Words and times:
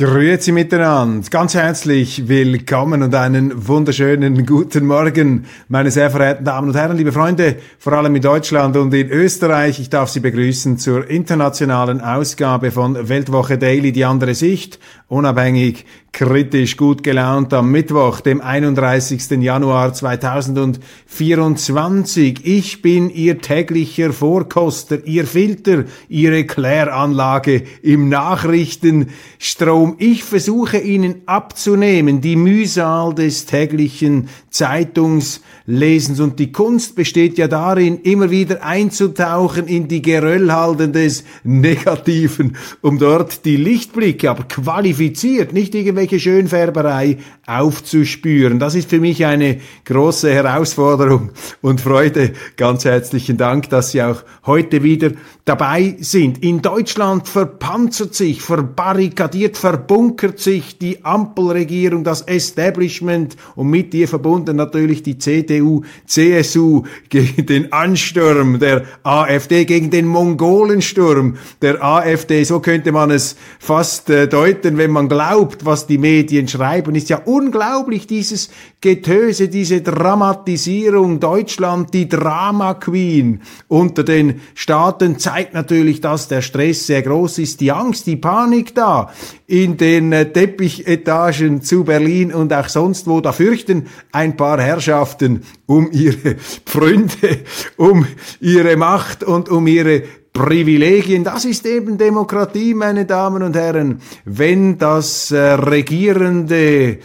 Grüezi 0.00 0.50
miteinander, 0.50 1.28
ganz 1.28 1.52
herzlich 1.52 2.26
willkommen 2.26 3.02
und 3.02 3.14
einen 3.14 3.68
wunderschönen 3.68 4.46
guten 4.46 4.86
Morgen, 4.86 5.44
meine 5.68 5.90
sehr 5.90 6.10
verehrten 6.10 6.42
Damen 6.42 6.68
und 6.68 6.74
Herren, 6.74 6.96
liebe 6.96 7.12
Freunde, 7.12 7.56
vor 7.78 7.92
allem 7.92 8.16
in 8.16 8.22
Deutschland 8.22 8.78
und 8.78 8.94
in 8.94 9.10
Österreich. 9.10 9.78
Ich 9.78 9.90
darf 9.90 10.08
Sie 10.08 10.20
begrüßen 10.20 10.78
zur 10.78 11.10
internationalen 11.10 12.00
Ausgabe 12.00 12.70
von 12.70 13.10
Weltwoche 13.10 13.58
Daily, 13.58 13.92
die 13.92 14.06
andere 14.06 14.34
Sicht, 14.34 14.78
unabhängig, 15.10 15.84
kritisch, 16.12 16.76
gut 16.76 17.02
gelaunt 17.02 17.52
am 17.52 17.68
Mittwoch, 17.70 18.20
dem 18.20 18.40
31. 18.40 19.42
Januar 19.42 19.92
2024. 19.92 22.44
Ich 22.44 22.80
bin 22.82 23.10
Ihr 23.10 23.40
täglicher 23.40 24.12
Vorkoster, 24.12 25.04
Ihr 25.06 25.26
Filter, 25.26 25.84
Ihre 26.08 26.44
Kläranlage 26.44 27.64
im 27.82 28.08
Nachrichtenstrom. 28.08 29.96
Ich 29.98 30.22
versuche 30.24 30.78
Ihnen 30.78 31.22
abzunehmen 31.26 32.20
die 32.20 32.36
Mühsal 32.36 33.14
des 33.14 33.46
täglichen 33.46 34.28
Zeitungslesens 34.50 36.20
und 36.20 36.38
die 36.38 36.52
Kunst 36.52 36.94
besteht 36.96 37.38
ja 37.38 37.48
darin, 37.48 38.00
immer 38.02 38.30
wieder 38.30 38.62
einzutauchen 38.64 39.66
in 39.66 39.88
die 39.88 40.02
Geröllhalden 40.02 40.92
des 40.92 41.24
Negativen, 41.44 42.56
um 42.80 42.98
dort 42.98 43.44
die 43.44 43.56
Lichtblicke, 43.56 44.30
aber 44.30 44.44
qualifiziert, 44.44 44.99
nicht 45.00 45.74
irgendwelche 45.74 46.00
irgendwelche 46.00 46.20
Schönfärberei 46.20 47.18
aufzuspüren. 47.46 48.58
Das 48.58 48.74
ist 48.74 48.88
für 48.88 49.00
mich 49.00 49.24
eine 49.24 49.58
große 49.84 50.32
Herausforderung 50.32 51.30
und 51.62 51.80
Freude. 51.80 52.32
Ganz 52.56 52.84
herzlichen 52.84 53.36
Dank, 53.36 53.68
dass 53.70 53.90
Sie 53.90 54.02
auch 54.02 54.22
heute 54.46 54.82
wieder 54.82 55.10
dabei 55.44 55.96
sind. 55.98 56.44
In 56.44 56.62
Deutschland 56.62 57.26
verpanzert 57.26 58.14
sich, 58.14 58.40
verbarrikadiert, 58.40 59.56
verbunkert 59.58 60.38
sich 60.38 60.78
die 60.78 61.04
Ampelregierung, 61.04 62.04
das 62.04 62.22
Establishment 62.22 63.36
und 63.56 63.68
mit 63.68 63.92
ihr 63.94 64.06
verbunden 64.06 64.56
natürlich 64.56 65.02
die 65.02 65.18
CDU, 65.18 65.82
CSU 66.06 66.84
gegen 67.08 67.46
den 67.46 67.72
Ansturm 67.72 68.60
der 68.60 68.84
AfD, 69.02 69.64
gegen 69.64 69.90
den 69.90 70.06
Mongolensturm 70.06 71.36
der 71.62 71.82
AfD. 71.82 72.44
So 72.44 72.60
könnte 72.60 72.92
man 72.92 73.10
es 73.10 73.36
fast 73.58 74.08
äh, 74.08 74.28
deuten, 74.28 74.78
wenn 74.78 74.89
man 74.90 75.08
glaubt, 75.08 75.64
was 75.64 75.86
die 75.86 75.98
Medien 75.98 76.48
schreiben. 76.48 76.94
Ist 76.94 77.08
ja 77.08 77.22
unglaublich, 77.24 78.06
dieses 78.06 78.50
Getöse, 78.80 79.48
diese 79.48 79.80
Dramatisierung. 79.80 81.20
Deutschland, 81.20 81.94
die 81.94 82.08
Drama 82.08 82.74
Queen 82.74 83.40
unter 83.68 84.04
den 84.04 84.40
Staaten 84.54 85.18
zeigt 85.18 85.54
natürlich, 85.54 86.00
dass 86.00 86.28
der 86.28 86.42
Stress 86.42 86.86
sehr 86.86 87.02
groß 87.02 87.38
ist, 87.38 87.60
die 87.60 87.72
Angst, 87.72 88.06
die 88.06 88.16
Panik 88.16 88.74
da 88.74 89.10
in 89.46 89.76
den 89.76 90.12
äh, 90.12 90.32
Teppichetagen 90.32 91.62
zu 91.62 91.84
Berlin 91.84 92.32
und 92.32 92.52
auch 92.52 92.68
sonst 92.68 93.06
wo. 93.06 93.20
Da 93.20 93.32
fürchten 93.32 93.86
ein 94.12 94.36
paar 94.36 94.60
Herrschaften 94.60 95.42
um 95.66 95.90
ihre 95.90 96.36
Pfründe, 96.64 97.40
um 97.76 98.06
ihre 98.40 98.76
Macht 98.76 99.24
und 99.24 99.48
um 99.48 99.66
ihre 99.66 100.02
Privilegien. 100.32 101.24
Das 101.24 101.44
ist 101.44 101.66
eben 101.66 101.98
Demokratie, 101.98 102.74
meine 102.74 103.04
Damen 103.04 103.42
und 103.42 103.56
Herren. 103.56 104.00
Wenn 104.24 104.78
das 104.78 105.32
äh, 105.32 105.38
regierende, 105.38 106.98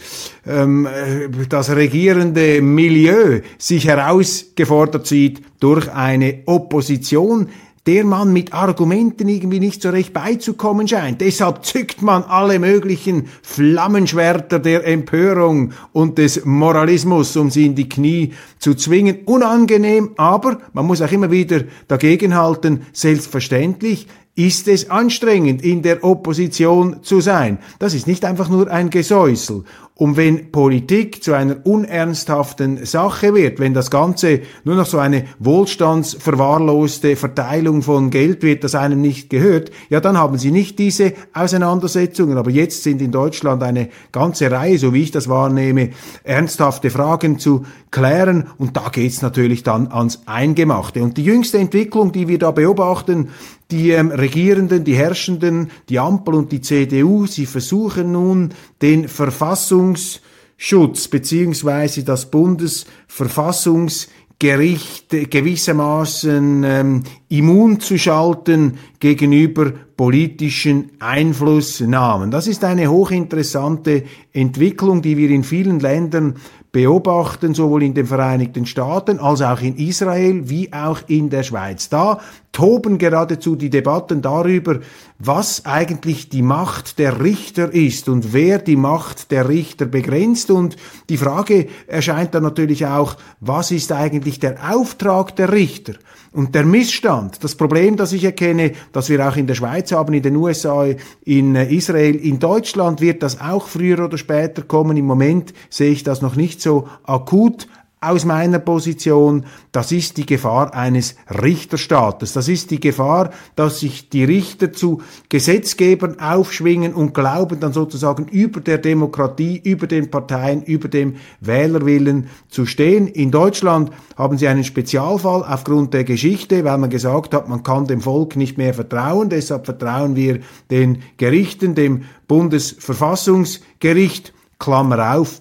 ähm, 0.46 0.86
äh, 0.86 1.28
das 1.48 1.70
regierende 1.70 2.62
Milieu 2.62 3.40
sich 3.58 3.86
herausgefordert 3.86 5.06
sieht 5.06 5.42
durch 5.58 5.92
eine 5.92 6.42
Opposition, 6.46 7.48
der 7.86 8.04
man 8.04 8.32
mit 8.32 8.52
Argumenten 8.52 9.28
irgendwie 9.28 9.60
nicht 9.60 9.80
so 9.80 9.90
recht 9.90 10.12
beizukommen 10.12 10.88
scheint. 10.88 11.20
Deshalb 11.20 11.64
zückt 11.64 12.02
man 12.02 12.24
alle 12.24 12.58
möglichen 12.58 13.28
Flammenschwerter 13.42 14.58
der 14.58 14.86
Empörung 14.86 15.72
und 15.92 16.18
des 16.18 16.44
Moralismus, 16.44 17.36
um 17.36 17.50
sie 17.50 17.66
in 17.66 17.74
die 17.76 17.88
Knie 17.88 18.32
zu 18.58 18.74
zwingen. 18.74 19.18
Unangenehm, 19.24 20.10
aber 20.16 20.58
man 20.72 20.86
muss 20.86 21.00
auch 21.00 21.12
immer 21.12 21.30
wieder 21.30 21.62
dagegenhalten, 21.86 22.82
selbstverständlich 22.92 24.08
ist 24.36 24.68
es 24.68 24.90
anstrengend, 24.90 25.62
in 25.62 25.80
der 25.80 26.04
Opposition 26.04 27.02
zu 27.02 27.22
sein. 27.22 27.58
Das 27.78 27.94
ist 27.94 28.06
nicht 28.06 28.24
einfach 28.24 28.50
nur 28.50 28.70
ein 28.70 28.90
Gesäusel. 28.90 29.64
Und 29.98 30.18
wenn 30.18 30.52
Politik 30.52 31.24
zu 31.24 31.32
einer 31.32 31.64
unernsthaften 31.64 32.84
Sache 32.84 33.34
wird, 33.34 33.58
wenn 33.58 33.72
das 33.72 33.90
Ganze 33.90 34.42
nur 34.62 34.74
noch 34.74 34.84
so 34.84 34.98
eine 34.98 35.24
wohlstandsverwahrloste 35.38 37.16
Verteilung 37.16 37.80
von 37.80 38.10
Geld 38.10 38.42
wird, 38.42 38.62
das 38.62 38.74
einem 38.74 39.00
nicht 39.00 39.30
gehört, 39.30 39.70
ja, 39.88 40.00
dann 40.00 40.18
haben 40.18 40.36
Sie 40.36 40.50
nicht 40.50 40.78
diese 40.78 41.14
Auseinandersetzungen. 41.32 42.36
Aber 42.36 42.50
jetzt 42.50 42.82
sind 42.82 43.00
in 43.00 43.10
Deutschland 43.10 43.62
eine 43.62 43.88
ganze 44.12 44.50
Reihe, 44.50 44.76
so 44.76 44.92
wie 44.92 45.02
ich 45.02 45.12
das 45.12 45.30
wahrnehme, 45.30 45.92
ernsthafte 46.24 46.90
Fragen 46.90 47.38
zu 47.38 47.64
klären. 47.90 48.48
Und 48.58 48.76
da 48.76 48.90
geht's 48.92 49.22
natürlich 49.22 49.62
dann 49.62 49.90
ans 49.90 50.20
Eingemachte. 50.26 51.02
Und 51.02 51.16
die 51.16 51.24
jüngste 51.24 51.56
Entwicklung, 51.56 52.12
die 52.12 52.28
wir 52.28 52.38
da 52.38 52.50
beobachten, 52.50 53.30
die 53.70 53.90
ähm, 53.90 54.10
Regierenden, 54.10 54.82
die 54.84 54.96
Herrschenden, 54.96 55.70
die 55.88 55.98
Ampel 55.98 56.34
und 56.34 56.52
die 56.52 56.60
CDU, 56.60 57.26
sie 57.26 57.46
versuchen 57.46 58.12
nun 58.12 58.50
den 58.80 59.08
Verfassungsschutz 59.08 61.08
beziehungsweise 61.08 62.04
das 62.04 62.30
Bundesverfassungsgericht 62.30 65.30
gewissermaßen 65.30 66.64
ähm, 66.64 67.02
immun 67.28 67.80
zu 67.80 67.98
schalten 67.98 68.78
gegenüber 69.00 69.72
politischen 69.96 70.92
Einflussnahmen. 71.00 72.30
Das 72.30 72.46
ist 72.46 72.62
eine 72.62 72.88
hochinteressante 72.88 74.04
Entwicklung, 74.32 75.02
die 75.02 75.16
wir 75.16 75.30
in 75.30 75.42
vielen 75.42 75.80
Ländern 75.80 76.36
beobachten, 76.76 77.54
sowohl 77.54 77.84
in 77.84 77.94
den 77.94 78.04
Vereinigten 78.04 78.66
Staaten 78.66 79.18
als 79.18 79.40
auch 79.40 79.62
in 79.62 79.76
Israel 79.76 80.50
wie 80.50 80.74
auch 80.74 81.00
in 81.06 81.30
der 81.30 81.42
Schweiz. 81.42 81.88
Da 81.88 82.20
toben 82.56 82.96
geradezu 82.96 83.54
die 83.54 83.68
Debatten 83.68 84.22
darüber, 84.22 84.80
was 85.18 85.66
eigentlich 85.66 86.30
die 86.30 86.40
Macht 86.40 86.98
der 86.98 87.20
Richter 87.20 87.74
ist 87.74 88.08
und 88.08 88.32
wer 88.32 88.58
die 88.58 88.76
Macht 88.76 89.30
der 89.30 89.46
Richter 89.50 89.84
begrenzt. 89.84 90.50
Und 90.50 90.78
die 91.10 91.18
Frage 91.18 91.66
erscheint 91.86 92.34
dann 92.34 92.44
natürlich 92.44 92.86
auch, 92.86 93.16
was 93.40 93.72
ist 93.72 93.92
eigentlich 93.92 94.40
der 94.40 94.74
Auftrag 94.74 95.36
der 95.36 95.52
Richter? 95.52 95.96
Und 96.32 96.54
der 96.54 96.64
Missstand, 96.64 97.44
das 97.44 97.56
Problem, 97.56 97.98
das 97.98 98.14
ich 98.14 98.24
erkenne, 98.24 98.72
das 98.90 99.10
wir 99.10 99.28
auch 99.28 99.36
in 99.36 99.46
der 99.46 99.54
Schweiz 99.54 99.92
haben, 99.92 100.14
in 100.14 100.22
den 100.22 100.36
USA, 100.36 100.86
in 101.26 101.56
äh, 101.56 101.70
Israel, 101.70 102.14
in 102.14 102.38
Deutschland 102.38 103.02
wird 103.02 103.22
das 103.22 103.38
auch 103.38 103.68
früher 103.68 104.02
oder 104.02 104.16
später 104.16 104.62
kommen. 104.62 104.96
Im 104.96 105.04
Moment 105.04 105.52
sehe 105.68 105.90
ich 105.90 106.04
das 106.04 106.22
noch 106.22 106.36
nicht 106.36 106.62
so 106.62 106.88
akut 107.04 107.68
aus 107.98 108.26
meiner 108.26 108.58
Position, 108.58 109.46
das 109.72 109.90
ist 109.90 110.18
die 110.18 110.26
Gefahr 110.26 110.74
eines 110.74 111.16
Richterstaates. 111.30 112.34
Das 112.34 112.46
ist 112.46 112.70
die 112.70 112.78
Gefahr, 112.78 113.30
dass 113.56 113.80
sich 113.80 114.10
die 114.10 114.24
Richter 114.24 114.72
zu 114.72 115.00
Gesetzgebern 115.30 116.20
aufschwingen 116.20 116.92
und 116.92 117.14
glauben 117.14 117.58
dann 117.58 117.72
sozusagen 117.72 118.28
über 118.28 118.60
der 118.60 118.76
Demokratie, 118.78 119.58
über 119.64 119.86
den 119.86 120.10
Parteien, 120.10 120.62
über 120.62 120.88
dem 120.88 121.16
Wählerwillen 121.40 122.28
zu 122.48 122.66
stehen. 122.66 123.08
In 123.08 123.30
Deutschland 123.30 123.90
haben 124.16 124.36
sie 124.36 124.46
einen 124.46 124.64
Spezialfall 124.64 125.42
aufgrund 125.42 125.94
der 125.94 126.04
Geschichte, 126.04 126.64
weil 126.64 126.76
man 126.76 126.90
gesagt 126.90 127.32
hat, 127.32 127.48
man 127.48 127.62
kann 127.62 127.86
dem 127.86 128.02
Volk 128.02 128.36
nicht 128.36 128.58
mehr 128.58 128.74
vertrauen. 128.74 129.30
Deshalb 129.30 129.64
vertrauen 129.64 130.16
wir 130.16 130.40
den 130.70 130.98
Gerichten, 131.16 131.74
dem 131.74 132.02
Bundesverfassungsgericht, 132.28 134.34
Klammer 134.58 135.16
auf, 135.16 135.40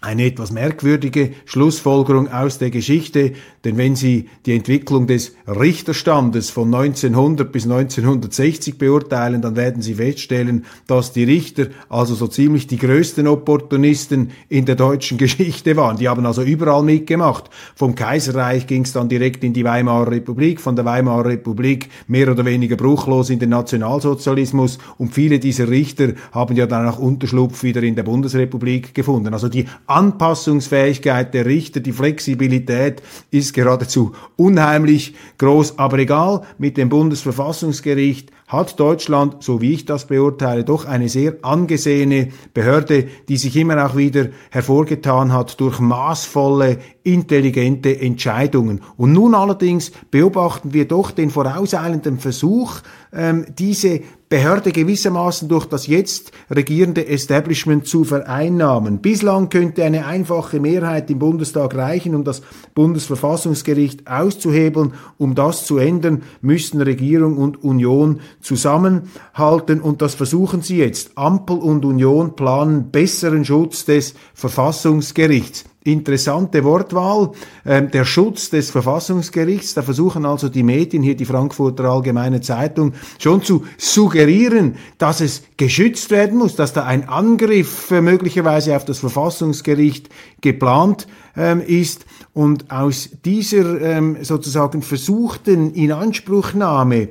eine 0.00 0.24
etwas 0.26 0.50
merkwürdige 0.50 1.32
Schlussfolgerung 1.44 2.28
aus 2.28 2.58
der 2.58 2.70
Geschichte, 2.70 3.32
denn 3.64 3.76
wenn 3.76 3.96
Sie 3.96 4.28
die 4.46 4.54
Entwicklung 4.54 5.06
des 5.06 5.34
Richterstandes 5.46 6.50
von 6.50 6.72
1900 6.72 7.50
bis 7.50 7.64
1960 7.64 8.78
beurteilen, 8.78 9.42
dann 9.42 9.56
werden 9.56 9.82
Sie 9.82 9.94
feststellen, 9.94 10.64
dass 10.86 11.12
die 11.12 11.24
Richter 11.24 11.66
also 11.88 12.14
so 12.14 12.28
ziemlich 12.28 12.66
die 12.66 12.78
größten 12.78 13.26
Opportunisten 13.26 14.30
in 14.48 14.64
der 14.64 14.76
deutschen 14.76 15.18
Geschichte 15.18 15.76
waren. 15.76 15.96
Die 15.96 16.08
haben 16.08 16.24
also 16.24 16.42
überall 16.42 16.82
mitgemacht. 16.82 17.50
Vom 17.74 17.94
Kaiserreich 17.94 18.66
ging 18.66 18.84
es 18.84 18.92
dann 18.92 19.08
direkt 19.08 19.42
in 19.42 19.52
die 19.52 19.64
Weimarer 19.64 20.10
Republik, 20.10 20.60
von 20.60 20.76
der 20.76 20.84
Weimarer 20.84 21.26
Republik 21.26 21.88
mehr 22.06 22.30
oder 22.30 22.44
weniger 22.44 22.76
bruchlos 22.76 23.30
in 23.30 23.38
den 23.38 23.50
Nationalsozialismus 23.50 24.78
und 24.98 25.14
viele 25.14 25.38
dieser 25.38 25.68
Richter 25.68 26.12
haben 26.32 26.56
ja 26.56 26.66
dann 26.66 26.86
auch 26.86 26.98
Unterschlupf 26.98 27.62
wieder 27.62 27.82
in 27.82 27.96
der 27.96 28.02
Bundesrepublik 28.02 28.94
gefunden. 28.94 29.32
Also 29.32 29.48
die 29.48 29.66
Anpassungsfähigkeit 29.86 31.34
der 31.34 31.46
Richter, 31.46 31.80
die 31.80 31.92
Flexibilität 31.92 33.02
ist 33.30 33.47
geradezu 33.52 34.12
unheimlich 34.36 35.14
groß. 35.38 35.78
Aber 35.78 35.98
egal, 35.98 36.42
mit 36.58 36.76
dem 36.76 36.88
Bundesverfassungsgericht 36.88 38.30
hat 38.48 38.80
Deutschland, 38.80 39.42
so 39.44 39.60
wie 39.60 39.74
ich 39.74 39.84
das 39.84 40.06
beurteile, 40.06 40.64
doch 40.64 40.86
eine 40.86 41.08
sehr 41.08 41.36
angesehene 41.42 42.28
Behörde, 42.54 43.06
die 43.28 43.36
sich 43.36 43.54
immer 43.56 43.84
auch 43.86 43.94
wieder 43.94 44.28
hervorgetan 44.50 45.32
hat 45.32 45.60
durch 45.60 45.78
maßvolle, 45.78 46.78
intelligente 47.04 48.00
Entscheidungen. 48.00 48.80
Und 48.96 49.12
nun 49.12 49.34
allerdings 49.34 49.92
beobachten 50.10 50.72
wir 50.72 50.88
doch 50.88 51.10
den 51.10 51.30
vorauseilenden 51.30 52.18
Versuch, 52.18 52.80
ähm, 53.12 53.46
diese 53.58 54.00
Behörde 54.28 54.72
gewissermaßen 54.72 55.48
durch 55.48 55.64
das 55.64 55.86
jetzt 55.86 56.32
regierende 56.50 57.06
Establishment 57.06 57.86
zu 57.86 58.04
vereinnahmen. 58.04 58.98
Bislang 58.98 59.48
könnte 59.48 59.84
eine 59.84 60.04
einfache 60.04 60.60
Mehrheit 60.60 61.10
im 61.10 61.18
Bundestag 61.18 61.74
reichen, 61.74 62.14
um 62.14 62.24
das 62.24 62.42
Bundesverfassungsgericht 62.74 64.06
auszuhebeln. 64.06 64.92
Um 65.16 65.34
das 65.34 65.64
zu 65.64 65.78
ändern, 65.78 66.22
müssten 66.42 66.82
Regierung 66.82 67.38
und 67.38 67.64
Union 67.64 68.20
zusammenhalten 68.40 69.80
und 69.80 70.02
das 70.02 70.14
versuchen 70.14 70.62
sie 70.62 70.78
jetzt. 70.78 71.12
Ampel 71.16 71.58
und 71.58 71.84
Union 71.84 72.36
planen 72.36 72.90
besseren 72.90 73.44
Schutz 73.44 73.84
des 73.84 74.14
Verfassungsgerichts 74.34 75.64
interessante 75.88 76.64
Wortwahl. 76.64 77.32
Ähm, 77.64 77.90
der 77.90 78.04
Schutz 78.04 78.50
des 78.50 78.70
Verfassungsgerichts, 78.70 79.74
da 79.74 79.82
versuchen 79.82 80.26
also 80.26 80.48
die 80.48 80.62
Medien, 80.62 81.02
hier 81.02 81.16
die 81.16 81.24
Frankfurter 81.24 81.84
Allgemeine 81.84 82.40
Zeitung, 82.40 82.92
schon 83.18 83.42
zu 83.42 83.64
suggerieren, 83.76 84.76
dass 84.98 85.20
es 85.20 85.42
geschützt 85.56 86.10
werden 86.10 86.38
muss, 86.38 86.56
dass 86.56 86.72
da 86.72 86.84
ein 86.84 87.08
Angriff 87.08 87.90
äh, 87.90 88.00
möglicherweise 88.00 88.76
auf 88.76 88.84
das 88.84 88.98
Verfassungsgericht 88.98 90.08
geplant 90.40 91.06
ähm, 91.36 91.60
ist. 91.60 92.04
Und 92.34 92.70
aus 92.70 93.08
dieser 93.24 93.80
ähm, 93.80 94.18
sozusagen 94.22 94.82
versuchten 94.82 95.72
Inanspruchnahme 95.72 97.08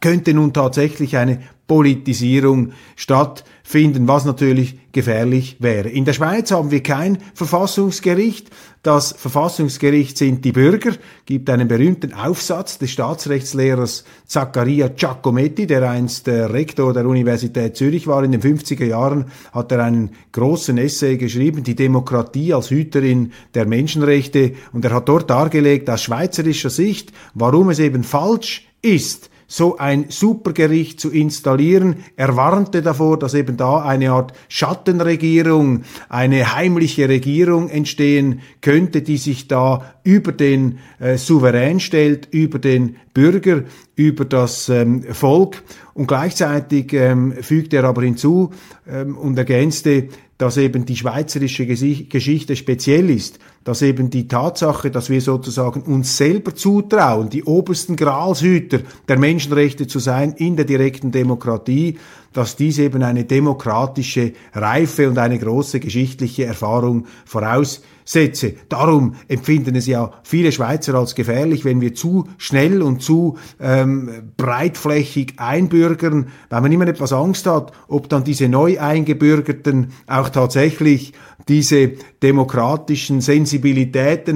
könnte 0.00 0.34
nun 0.34 0.52
tatsächlich 0.52 1.16
eine 1.16 1.40
Politisierung 1.66 2.72
stattfinden, 2.94 4.06
was 4.06 4.24
natürlich 4.24 4.78
gefährlich 4.92 5.56
wäre. 5.58 5.88
In 5.88 6.04
der 6.04 6.12
Schweiz 6.12 6.52
haben 6.52 6.70
wir 6.70 6.82
kein 6.82 7.18
Verfassungsgericht. 7.34 8.50
Das 8.84 9.12
Verfassungsgericht 9.12 10.16
sind 10.16 10.44
die 10.44 10.52
Bürger. 10.52 10.92
Gibt 11.24 11.50
einen 11.50 11.66
berühmten 11.66 12.14
Aufsatz 12.14 12.78
des 12.78 12.92
Staatsrechtslehrers 12.92 14.04
Zaccaria 14.26 14.88
Giacometti, 14.88 15.66
der 15.66 15.90
einst 15.90 16.28
der 16.28 16.52
Rektor 16.52 16.92
der 16.94 17.06
Universität 17.06 17.76
Zürich 17.76 18.06
war. 18.06 18.22
In 18.22 18.30
den 18.30 18.42
50er 18.42 18.84
Jahren 18.84 19.26
hat 19.52 19.72
er 19.72 19.82
einen 19.82 20.10
großen 20.30 20.78
Essay 20.78 21.16
geschrieben, 21.16 21.64
die 21.64 21.74
Demokratie 21.74 22.54
als 22.54 22.70
Hüterin 22.70 23.32
der 23.54 23.66
Menschenrechte. 23.66 24.52
Und 24.72 24.84
er 24.84 24.92
hat 24.92 25.08
dort 25.08 25.28
dargelegt, 25.30 25.90
aus 25.90 26.04
schweizerischer 26.04 26.70
Sicht, 26.70 27.12
warum 27.34 27.70
es 27.70 27.80
eben 27.80 28.04
falsch 28.04 28.68
ist, 28.82 29.30
so 29.46 29.76
ein 29.78 30.06
Supergericht 30.08 31.00
zu 31.00 31.10
installieren. 31.10 31.96
Er 32.16 32.36
warnte 32.36 32.82
davor, 32.82 33.18
dass 33.18 33.34
eben 33.34 33.56
da 33.56 33.82
eine 33.82 34.10
Art 34.10 34.32
Schattenregierung, 34.48 35.82
eine 36.08 36.54
heimliche 36.54 37.08
Regierung 37.08 37.68
entstehen 37.68 38.40
könnte, 38.60 39.02
die 39.02 39.18
sich 39.18 39.48
da 39.48 39.94
über 40.02 40.32
den 40.32 40.78
äh, 40.98 41.16
Souverän 41.16 41.80
stellt, 41.80 42.28
über 42.32 42.58
den 42.58 42.96
Bürger, 43.14 43.64
über 43.94 44.24
das 44.24 44.68
ähm, 44.68 45.02
Volk. 45.02 45.62
Und 45.94 46.08
gleichzeitig 46.08 46.92
ähm, 46.92 47.32
fügt 47.40 47.72
er 47.72 47.84
aber 47.84 48.02
hinzu 48.02 48.50
ähm, 48.88 49.16
und 49.16 49.38
ergänzte, 49.38 50.08
dass 50.38 50.58
eben 50.58 50.84
die 50.84 50.96
schweizerische 50.96 51.66
Geschichte 51.66 52.56
speziell 52.56 53.08
ist, 53.08 53.38
dass 53.66 53.82
eben 53.82 54.10
die 54.10 54.28
Tatsache, 54.28 54.92
dass 54.92 55.10
wir 55.10 55.20
sozusagen 55.20 55.82
uns 55.82 56.16
selber 56.16 56.54
zutrauen, 56.54 57.30
die 57.30 57.42
obersten 57.42 57.96
Gralshüter 57.96 58.78
der 59.08 59.18
Menschenrechte 59.18 59.88
zu 59.88 59.98
sein 59.98 60.34
in 60.34 60.54
der 60.54 60.66
direkten 60.66 61.10
Demokratie, 61.10 61.98
dass 62.32 62.54
dies 62.54 62.78
eben 62.78 63.02
eine 63.02 63.24
demokratische 63.24 64.34
Reife 64.52 65.08
und 65.08 65.18
eine 65.18 65.38
große 65.38 65.80
geschichtliche 65.80 66.44
Erfahrung 66.44 67.06
voraussetze. 67.24 68.54
Darum 68.68 69.14
empfinden 69.26 69.74
es 69.74 69.86
ja 69.86 70.12
viele 70.22 70.52
Schweizer 70.52 70.94
als 70.94 71.16
gefährlich, 71.16 71.64
wenn 71.64 71.80
wir 71.80 71.94
zu 71.94 72.28
schnell 72.38 72.82
und 72.82 73.02
zu 73.02 73.36
ähm, 73.58 74.32
breitflächig 74.36 75.34
einbürgern, 75.38 76.28
weil 76.50 76.60
man 76.60 76.70
immer 76.70 76.86
etwas 76.86 77.12
Angst 77.12 77.46
hat, 77.46 77.72
ob 77.88 78.08
dann 78.10 78.22
diese 78.22 78.48
neu 78.48 78.78
eingebürgerten 78.78 79.92
auch 80.06 80.28
tatsächlich 80.28 81.14
diese 81.48 81.92
demokratischen 82.22 83.20
Sensibilitäten 83.20 83.55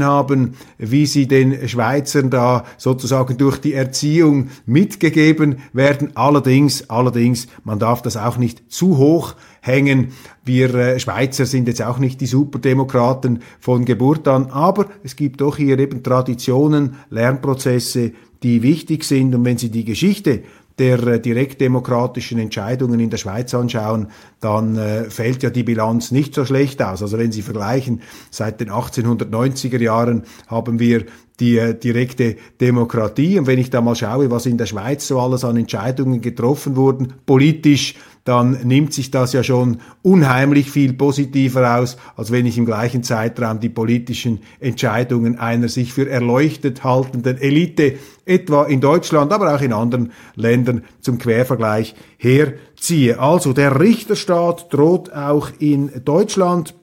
haben, 0.04 0.54
wie 0.78 1.06
sie 1.06 1.26
den 1.26 1.68
Schweizern 1.68 2.30
da 2.30 2.64
sozusagen 2.76 3.36
durch 3.36 3.58
die 3.58 3.74
Erziehung 3.74 4.48
mitgegeben 4.66 5.56
werden. 5.72 6.10
Allerdings, 6.14 6.88
allerdings, 6.90 7.46
man 7.64 7.78
darf 7.78 8.02
das 8.02 8.16
auch 8.16 8.36
nicht 8.36 8.72
zu 8.72 8.96
hoch 8.98 9.34
hängen. 9.60 10.08
Wir 10.44 10.74
äh, 10.74 10.98
Schweizer 10.98 11.46
sind 11.46 11.68
jetzt 11.68 11.82
auch 11.82 11.98
nicht 11.98 12.20
die 12.20 12.26
Superdemokraten 12.26 13.40
von 13.60 13.84
Geburt 13.84 14.26
an, 14.26 14.50
aber 14.50 14.86
es 15.02 15.16
gibt 15.16 15.40
doch 15.40 15.56
hier 15.56 15.78
eben 15.78 16.02
Traditionen, 16.02 16.96
Lernprozesse, 17.10 18.12
die 18.42 18.62
wichtig 18.62 19.04
sind. 19.04 19.34
Und 19.34 19.44
wenn 19.44 19.58
Sie 19.58 19.70
die 19.70 19.84
Geschichte 19.84 20.42
der 20.80 21.06
äh, 21.06 21.20
direktdemokratischen 21.20 22.38
Entscheidungen 22.38 22.98
in 22.98 23.10
der 23.10 23.18
Schweiz 23.18 23.54
anschauen, 23.54 24.08
dann 24.40 24.76
äh, 24.76 25.04
fällt 25.10 25.42
ja 25.42 25.50
die 25.50 25.62
Bilanz 25.62 26.10
nicht 26.10 26.34
so 26.34 26.44
schlecht 26.44 26.82
aus. 26.82 27.02
Also 27.02 27.18
wenn 27.18 27.30
Sie 27.30 27.42
vergleichen, 27.42 28.00
seit 28.30 28.60
den 28.60 28.70
1890er 28.70 29.78
Jahren 29.78 30.24
haben 30.48 30.80
wir 30.80 31.04
die 31.38 31.58
äh, 31.58 31.74
direkte 31.74 32.36
Demokratie. 32.60 33.38
Und 33.38 33.46
wenn 33.46 33.58
ich 33.58 33.70
da 33.70 33.82
mal 33.82 33.94
schaue, 33.94 34.30
was 34.30 34.46
in 34.46 34.56
der 34.56 34.66
Schweiz 34.66 35.06
so 35.06 35.20
alles 35.20 35.44
an 35.44 35.58
Entscheidungen 35.58 36.22
getroffen 36.22 36.76
wurden, 36.76 37.12
politisch, 37.26 37.94
dann 38.24 38.52
nimmt 38.64 38.92
sich 38.92 39.10
das 39.10 39.32
ja 39.32 39.42
schon 39.42 39.78
unheimlich 40.02 40.70
viel 40.70 40.92
positiver 40.92 41.78
aus, 41.78 41.96
als 42.16 42.30
wenn 42.30 42.46
ich 42.46 42.58
im 42.58 42.66
gleichen 42.66 43.02
Zeitraum 43.02 43.60
die 43.60 43.68
politischen 43.68 44.40
Entscheidungen 44.60 45.38
einer 45.38 45.68
sich 45.68 45.92
für 45.92 46.08
erleuchtet 46.08 46.84
haltenden 46.84 47.38
Elite, 47.38 47.94
etwa 48.26 48.64
in 48.64 48.80
Deutschland, 48.80 49.32
aber 49.32 49.54
auch 49.54 49.60
in 49.62 49.72
anderen 49.72 50.12
Ländern, 50.36 50.84
zum 51.00 51.18
Quervergleich 51.18 51.94
herziehe. 52.18 53.18
Also 53.18 53.52
der 53.52 53.80
Richterstaat 53.80 54.72
droht 54.72 55.12
auch 55.12 55.50
in 55.58 55.90
Deutschland 56.04 56.74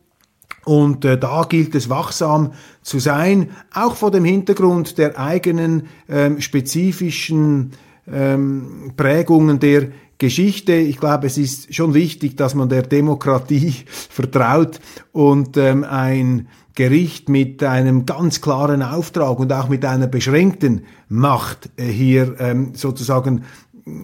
und 0.66 1.06
äh, 1.06 1.18
da 1.18 1.46
gilt 1.48 1.76
es 1.76 1.90
wachsam 1.90 2.52
zu 2.82 3.00
sein, 3.00 3.52
auch 3.74 3.96
vor 3.96 4.12
dem 4.12 4.26
Hintergrund 4.26 4.98
der 4.98 5.18
eigenen 5.18 5.88
ähm, 6.10 6.42
spezifischen 6.42 7.72
ähm, 8.12 8.92
Prägungen 8.98 9.60
der 9.60 9.88
Geschichte. 10.18 10.74
Ich 10.74 11.00
glaube, 11.00 11.28
es 11.28 11.38
ist 11.38 11.74
schon 11.74 11.94
wichtig, 11.94 12.38
dass 12.38 12.56
man 12.56 12.70
der 12.70 12.84
Demokratie 12.84 13.74
vertraut 14.10 14.80
und 15.12 15.58
ähm, 15.58 15.84
ein 15.84 16.48
Gericht 16.76 17.28
mit 17.28 17.64
einem 17.64 18.06
ganz 18.06 18.40
klaren 18.40 18.84
Auftrag 18.84 19.40
und 19.40 19.52
auch 19.52 19.68
mit 19.68 19.84
einer 19.84 20.08
beschränkten 20.08 20.84
Macht 21.10 21.72
äh, 21.78 21.86
hier 21.86 22.36
ähm, 22.40 22.74
sozusagen 22.76 23.44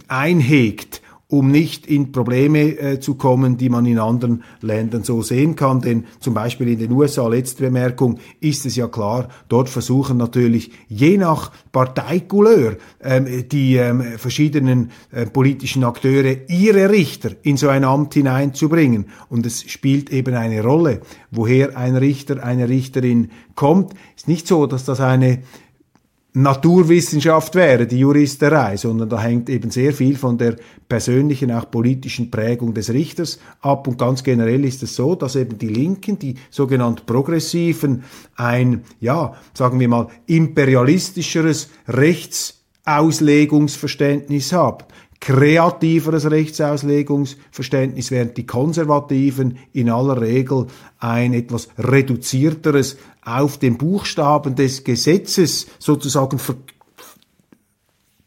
einhegt 0.08 1.03
um 1.34 1.50
nicht 1.50 1.88
in 1.88 2.12
Probleme 2.12 2.78
äh, 2.78 3.00
zu 3.00 3.16
kommen, 3.16 3.58
die 3.58 3.68
man 3.68 3.88
in 3.88 3.98
anderen 3.98 4.44
Ländern 4.62 5.04
so 5.04 5.24
sehen 5.24 5.56
kann. 5.56 5.82
Denn 5.82 6.06
zum 6.20 6.36
Beispiel 6.36 6.68
in 6.68 6.78
den 6.78 6.92
USA, 6.92 7.28
letzte 7.28 7.64
Bemerkung, 7.64 8.20
ist 8.40 8.68
es 8.68 8.76
ja 8.76 8.88
klar, 8.88 9.30
dort 9.50 9.68
versuchen 9.68 10.18
natürlich 10.18 10.72
je 10.88 11.18
nach 11.18 11.52
Parteikouleur 11.72 12.76
ähm, 13.02 13.50
die 13.50 13.78
ähm, 13.78 14.04
verschiedenen 14.18 14.92
äh, 15.12 15.26
politischen 15.26 15.84
Akteure 15.84 16.36
ihre 16.50 16.92
Richter 16.92 17.32
in 17.42 17.58
so 17.58 17.68
ein 17.68 17.84
Amt 17.84 18.14
hineinzubringen. 18.14 19.08
Und 19.28 19.48
es 19.48 19.64
spielt 19.64 20.12
eben 20.12 20.36
eine 20.36 20.62
Rolle, 20.62 21.02
woher 21.32 21.76
ein 21.76 21.96
Richter, 21.96 22.44
eine 22.44 22.70
Richterin 22.70 23.32
kommt. 23.56 23.94
Ist 24.16 24.28
nicht 24.28 24.48
so, 24.48 24.68
dass 24.68 24.86
das 24.86 25.00
eine 25.00 25.40
Naturwissenschaft 26.36 27.54
wäre, 27.54 27.86
die 27.86 28.00
Juristerei, 28.00 28.76
sondern 28.76 29.08
da 29.08 29.22
hängt 29.22 29.50
eben 29.50 29.70
sehr 29.70 29.94
viel 29.94 30.18
von 30.18 30.40
der 30.40 30.56
persönlichen, 30.90 31.52
auch 31.52 31.70
politischen 31.70 32.32
Prägung 32.32 32.74
des 32.74 32.92
Richters 32.92 33.38
ab. 33.62 33.88
Und 33.88 34.00
ganz 34.00 34.24
generell 34.24 34.66
ist 34.66 34.82
es 34.82 34.96
so, 34.96 35.14
dass 35.14 35.36
eben 35.36 35.60
die 35.60 35.68
Linken, 35.68 36.18
die 36.18 36.34
sogenannten 36.50 37.06
Progressiven, 37.06 38.04
ein, 38.36 38.82
ja, 39.00 39.36
sagen 39.54 39.80
wir 39.80 39.88
mal, 39.88 40.08
imperialistischeres 40.26 41.70
Rechtsauslegungsverständnis 41.88 44.54
haben 44.54 44.86
kreativeres 45.20 46.30
Rechtsauslegungsverständnis, 46.30 48.12
während 48.12 48.38
die 48.38 48.46
Konservativen 48.46 49.58
in 49.72 49.90
aller 49.90 50.20
Regel 50.20 50.68
ein 51.00 51.34
etwas 51.34 51.70
reduzierteres 51.78 52.98
auf 53.24 53.58
den 53.58 53.78
Buchstaben 53.78 54.56
des 54.56 54.84
Gesetzes 54.84 55.68
sozusagen 55.80 56.40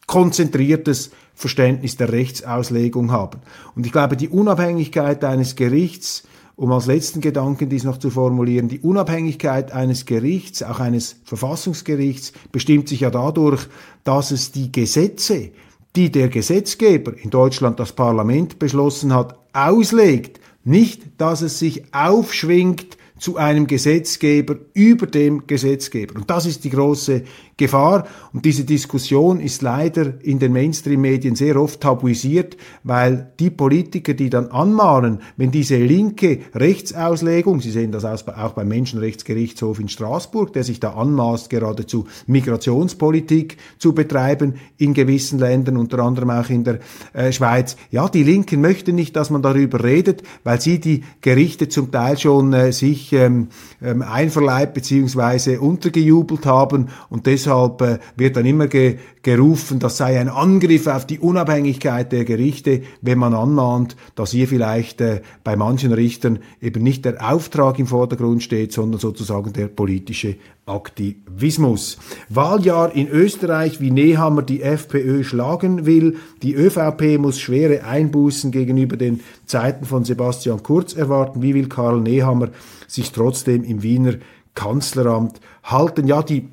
konzentriertes 0.07 1.11
Verständnis 1.35 1.97
der 1.97 2.11
Rechtsauslegung 2.11 3.11
haben. 3.11 3.41
Und 3.75 3.85
ich 3.85 3.91
glaube, 3.91 4.17
die 4.17 4.29
Unabhängigkeit 4.29 5.23
eines 5.23 5.55
Gerichts, 5.55 6.23
um 6.55 6.71
als 6.71 6.87
letzten 6.87 7.21
Gedanken 7.21 7.69
dies 7.69 7.83
noch 7.83 7.99
zu 7.99 8.09
formulieren, 8.09 8.69
die 8.69 8.79
Unabhängigkeit 8.79 9.71
eines 9.71 10.07
Gerichts, 10.07 10.63
auch 10.63 10.79
eines 10.79 11.17
Verfassungsgerichts, 11.25 12.33
bestimmt 12.51 12.89
sich 12.89 13.01
ja 13.01 13.11
dadurch, 13.11 13.67
dass 14.03 14.31
es 14.31 14.51
die 14.51 14.71
Gesetze, 14.71 15.51
die 15.97 16.11
der 16.11 16.29
Gesetzgeber, 16.29 17.13
in 17.17 17.31
Deutschland 17.31 17.79
das 17.79 17.91
Parlament 17.91 18.59
beschlossen 18.59 19.13
hat, 19.15 19.35
auslegt, 19.51 20.39
nicht, 20.63 21.01
dass 21.17 21.41
es 21.41 21.57
sich 21.57 21.91
aufschwingt 21.91 22.96
zu 23.19 23.37
einem 23.37 23.67
Gesetzgeber 23.67 24.55
über 24.73 25.07
dem 25.07 25.47
Gesetzgeber. 25.47 26.15
Und 26.15 26.29
das 26.29 26.45
ist 26.45 26.63
die 26.63 26.69
große 26.69 27.23
Gefahr. 27.57 28.07
Und 28.33 28.45
diese 28.45 28.63
Diskussion 28.63 29.39
ist 29.39 29.63
leider 29.63 30.23
in 30.23 30.37
den 30.37 30.53
Mainstream-Medien 30.53 31.35
sehr 31.35 31.59
oft 31.59 31.81
tabuisiert, 31.81 32.55
weil 32.83 33.33
die 33.39 33.49
Politiker, 33.49 34.13
die 34.13 34.29
dann 34.29 34.47
anmahnen, 34.47 35.19
wenn 35.37 35.51
diese 35.51 35.77
linke 35.77 36.39
Rechtsauslegung, 36.53 37.59
Sie 37.61 37.71
sehen 37.71 37.91
das 37.91 38.05
auch 38.05 38.53
beim 38.53 38.67
Menschenrechtsgerichtshof 38.67 39.79
in 39.79 39.89
Straßburg, 39.89 40.53
der 40.53 40.63
sich 40.63 40.79
da 40.79 40.91
anmaßt, 40.91 41.49
geradezu 41.49 42.05
Migrationspolitik 42.27 43.57
zu 43.79 43.93
betreiben 43.93 44.55
in 44.77 44.93
gewissen 44.93 45.39
Ländern, 45.39 45.77
unter 45.77 45.99
anderem 45.99 46.29
auch 46.29 46.49
in 46.49 46.63
der 46.63 46.79
äh, 47.13 47.31
Schweiz. 47.31 47.75
Ja, 47.89 48.07
die 48.07 48.23
Linken 48.23 48.61
möchten 48.61 48.95
nicht, 48.95 49.15
dass 49.15 49.31
man 49.31 49.41
darüber 49.41 49.83
redet, 49.83 50.21
weil 50.43 50.61
sie 50.61 50.79
die 50.79 51.03
Gerichte 51.21 51.69
zum 51.69 51.91
Teil 51.91 52.17
schon 52.17 52.53
äh, 52.53 52.71
sich 52.71 53.06
ähm, 53.13 53.49
ähm, 53.81 54.01
einverleibt 54.01 54.73
bzw. 54.73 55.57
untergejubelt 55.57 56.45
haben 56.45 56.89
und 57.09 57.25
deshalb 57.25 57.47
deshalb 57.47 57.81
äh, 57.81 57.99
wird 58.15 58.37
dann 58.37 58.45
immer 58.45 58.67
ge 58.67 58.97
gerufen, 59.23 59.79
das 59.79 59.97
sei 59.97 60.17
ein 60.19 60.29
Angriff 60.29 60.87
auf 60.87 61.05
die 61.05 61.19
Unabhängigkeit 61.19 62.13
der 62.13 62.23
Gerichte, 62.23 62.83
wenn 63.01 63.17
man 63.17 63.33
anmahnt, 63.33 63.97
dass 64.15 64.31
hier 64.31 64.47
vielleicht 64.47 65.01
äh, 65.01 65.21
bei 65.43 65.57
manchen 65.57 65.91
Richtern 65.91 66.39
eben 66.61 66.81
nicht 66.81 67.03
der 67.03 67.29
Auftrag 67.29 67.77
im 67.77 67.87
Vordergrund 67.87 68.41
steht, 68.41 68.71
sondern 68.71 69.01
sozusagen 69.01 69.51
der 69.51 69.67
politische 69.67 70.37
Aktivismus. 70.67 71.97
Wahljahr 72.29 72.93
in 72.93 73.07
Österreich, 73.07 73.79
wie 73.79 73.91
Nehammer 73.91 74.41
die 74.41 74.61
FPÖ 74.61 75.23
schlagen 75.23 75.85
will. 75.85 76.17
Die 76.43 76.53
ÖVP 76.53 77.17
muss 77.17 77.39
schwere 77.39 77.83
Einbußen 77.83 78.51
gegenüber 78.51 78.97
den 78.97 79.21
Zeiten 79.45 79.85
von 79.85 80.03
Sebastian 80.03 80.61
Kurz 80.61 80.93
erwarten. 80.93 81.41
Wie 81.41 81.53
will 81.53 81.69
Karl 81.69 82.01
Nehammer 82.01 82.49
sich 82.87 83.11
trotzdem 83.11 83.63
im 83.63 83.81
Wiener 83.81 84.15
Kanzleramt 84.55 85.39
halten? 85.63 86.07
Ja, 86.07 86.21
die 86.21 86.49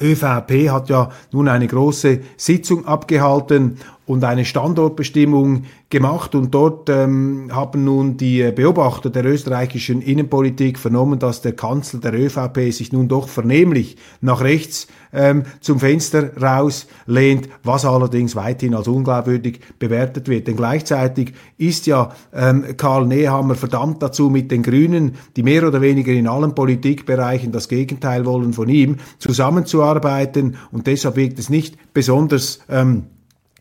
ÖVP 0.00 0.68
hat 0.70 0.88
ja 0.88 1.10
nun 1.32 1.48
eine 1.48 1.66
große 1.66 2.20
Sitzung 2.36 2.86
abgehalten 2.86 3.78
und 4.06 4.22
eine 4.22 4.44
Standortbestimmung 4.44 5.64
gemacht 5.90 6.34
und 6.34 6.54
dort 6.54 6.88
ähm, 6.88 7.50
haben 7.52 7.84
nun 7.84 8.16
die 8.16 8.50
Beobachter 8.52 9.10
der 9.10 9.24
österreichischen 9.24 10.00
Innenpolitik 10.00 10.78
vernommen, 10.78 11.18
dass 11.18 11.42
der 11.42 11.52
Kanzler 11.52 12.00
der 12.00 12.14
ÖVP 12.14 12.72
sich 12.72 12.92
nun 12.92 13.08
doch 13.08 13.28
vernehmlich 13.28 13.96
nach 14.20 14.42
rechts 14.42 14.86
ähm, 15.12 15.42
zum 15.60 15.80
Fenster 15.80 16.36
raus 16.40 16.86
lehnt, 17.06 17.48
was 17.64 17.84
allerdings 17.84 18.36
weithin 18.36 18.74
als 18.74 18.86
unglaubwürdig 18.88 19.60
bewertet 19.78 20.28
wird. 20.28 20.46
Denn 20.46 20.56
gleichzeitig 20.56 21.32
ist 21.58 21.86
ja 21.86 22.12
ähm, 22.32 22.76
Karl 22.76 23.06
Nehammer 23.06 23.56
verdammt 23.56 24.02
dazu, 24.02 24.30
mit 24.30 24.52
den 24.52 24.62
Grünen, 24.62 25.16
die 25.36 25.42
mehr 25.42 25.66
oder 25.66 25.80
weniger 25.80 26.12
in 26.12 26.28
allen 26.28 26.54
Politikbereichen 26.54 27.50
das 27.50 27.68
Gegenteil 27.68 28.24
wollen 28.24 28.52
von 28.52 28.68
ihm, 28.68 28.96
zusammenzuarbeiten 29.18 30.56
und 30.70 30.86
deshalb 30.86 31.16
wirkt 31.16 31.38
es 31.38 31.50
nicht 31.50 31.76
besonders 31.92 32.60
ähm, 32.68 33.04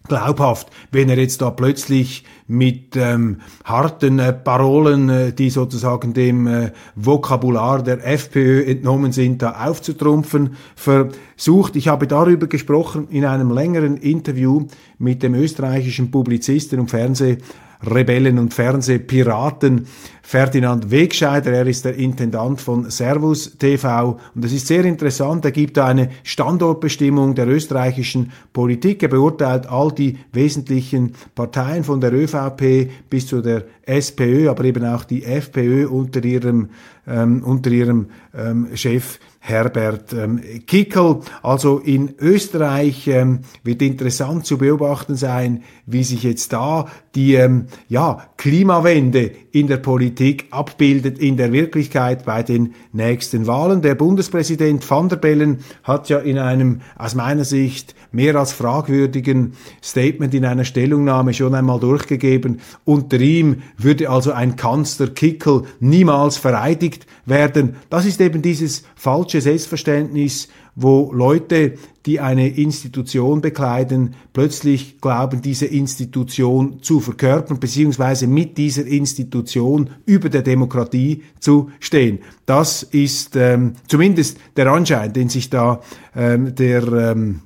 glaubhaft, 0.08 0.70
wenn 0.92 1.10
er 1.10 1.18
jetzt 1.18 1.42
da 1.42 1.50
plötzlich 1.52 2.24
mit 2.48 2.96
ähm, 2.96 3.42
harten 3.64 4.20
äh, 4.20 4.34
Parolen, 4.34 5.10
äh, 5.10 5.34
die 5.34 5.50
sozusagen 5.50 6.14
dem 6.14 6.48
äh, 6.48 6.72
Vokabular 6.96 7.82
der 7.82 8.06
FPÖ 8.06 8.64
entnommen 8.66 9.12
sind, 9.12 9.42
da 9.42 9.66
aufzutrumpfen 9.66 10.56
versucht. 10.76 11.76
Ich 11.76 11.88
habe 11.88 12.08
darüber 12.08 12.48
gesprochen 12.48 13.08
in 13.10 13.26
einem 13.26 13.52
längeren 13.52 13.98
Interview 13.98 14.68
mit 15.00 15.24
dem 15.24 15.34
österreichischen 15.34 16.12
Publizisten 16.12 16.80
und 16.80 16.90
Fernseh 16.90 17.38
Rebellen 17.88 18.39
und 18.39 18.54
Fernsehpiraten 18.54 19.88
Ferdinand 20.25 20.89
Wegscheider. 20.89 21.51
Er 21.51 21.68
ist 21.68 21.86
der 21.86 21.96
Intendant 21.96 22.60
von 22.60 22.89
Servus 22.89 23.58
TV 23.60 24.20
und 24.34 24.44
es 24.44 24.54
ist 24.54 24.65
sehr 24.65 24.84
interessant. 24.84 25.46
Er 25.46 25.51
gibt 25.51 25.77
eine 25.77 26.10
Standortbestimmung 26.24 27.36
der 27.36 27.48
österreichischen 27.48 28.32
Politik. 28.51 29.04
Er 29.04 29.10
beurteilt 29.10 29.68
all 29.68 29.92
die 29.92 30.18
wesentlichen 30.34 31.13
Parteien 31.36 31.84
von 31.84 32.01
der 32.01 32.12
ÖVP 32.12 32.89
bis 33.08 33.27
zu 33.27 33.42
der 33.42 33.65
SPÖ, 33.84 34.50
aber 34.50 34.63
eben 34.63 34.84
auch 34.84 35.04
die 35.04 35.24
FPÖ 35.24 35.88
unter 35.88 36.24
ihrem, 36.24 36.70
ähm, 37.08 37.44
unter 37.44 37.70
ihrem 37.70 38.08
ähm, 38.36 38.70
Chef 38.74 39.20
Herbert 39.48 40.12
ähm, 40.12 40.42
Kickel. 40.66 41.20
Also 41.44 41.78
in 41.78 42.16
Österreich 42.20 43.08
ähm, 43.08 43.42
wird 43.64 43.84
interessant 43.84 44.48
zu 44.48 44.58
beobachten 44.58 45.16
sein, 45.16 45.62
wie 45.86 46.04
sich 46.04 46.24
jetzt 46.24 46.52
da 46.52 46.88
die 47.14 47.36
ähm, 47.36 47.68
ja, 47.88 48.28
Klimawende 48.38 49.32
in 49.52 49.68
der 49.68 49.78
Politik 49.78 50.48
abbildet 50.50 51.20
in 51.20 51.38
der 51.38 51.54
Wirklichkeit 51.54 52.25
bei 52.25 52.42
den 52.42 52.74
nächsten 52.92 53.46
Wahlen. 53.46 53.84
Der 53.84 53.94
Bundespräsident 53.94 54.90
van 54.90 55.10
der 55.10 55.18
Bellen 55.18 55.60
hat 55.84 56.10
ja 56.10 56.18
in 56.18 56.40
einem 56.40 56.82
aus 56.98 57.14
meiner 57.14 57.46
Sicht 57.46 57.94
mehr 58.12 58.36
als 58.36 58.52
fragwürdigen 58.52 59.54
Statement 59.84 60.34
in 60.34 60.46
einer 60.46 60.66
Stellungnahme 60.66 61.34
schon 61.34 61.54
einmal 61.54 61.80
durchgegeben. 61.80 62.62
Unter 62.84 63.20
ihm 63.20 63.62
würde 63.78 64.10
also 64.10 64.32
ein 64.32 64.56
Kanzler 64.56 65.08
Kickel 65.08 65.64
niemals 65.80 66.38
vereidigt 66.38 67.06
werden. 67.25 67.75
Das 67.90 68.06
ist 68.06 68.20
eben 68.22 68.42
dieses 68.42 68.84
falsche 68.96 69.35
Selbstverständnis, 69.42 70.48
wo 70.75 71.12
Leute, 71.13 71.75
die 72.06 72.20
eine 72.20 72.50
Institution 72.50 73.42
bekleiden, 73.42 74.15
plötzlich 74.34 75.00
glauben, 75.00 75.42
diese 75.42 75.65
Institution 75.65 76.82
zu 76.82 77.00
verkörpern, 77.00 77.60
beziehungsweise 77.60 78.27
mit 78.27 78.58
dieser 78.58 78.86
Institution 78.86 79.89
über 80.06 80.30
der 80.30 80.42
Demokratie 80.42 81.24
zu 81.39 81.72
stehen. 81.80 82.20
Das 82.46 82.84
ist 82.84 83.36
ähm, 83.36 83.74
zumindest 83.88 84.38
der 84.58 84.68
Anschein, 84.68 85.13
den 85.13 85.30
sich 85.30 85.50
da 85.50 85.82
ähm, 86.15 86.54
der 86.56 86.84
ähm 86.84 87.42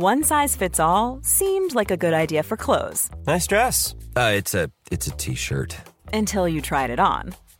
One 0.00 0.22
size 0.22 0.56
fits 0.56 0.78
all 0.78 1.18
seemed 1.22 1.74
like 1.74 1.90
a 1.90 1.96
good 1.96 2.14
idea 2.14 2.44
for 2.44 2.56
clothes. 2.56 3.10
Nice 3.26 3.48
dress. 3.48 3.96
Uh, 4.16 4.32
it's 4.32 4.54
a 4.54 4.70
it's 4.92 5.08
a 5.08 5.10
t-shirt. 5.10 5.76
Until 6.12 6.46
you 6.46 6.60
tried 6.60 6.90
it 6.90 7.00
on. 7.00 7.34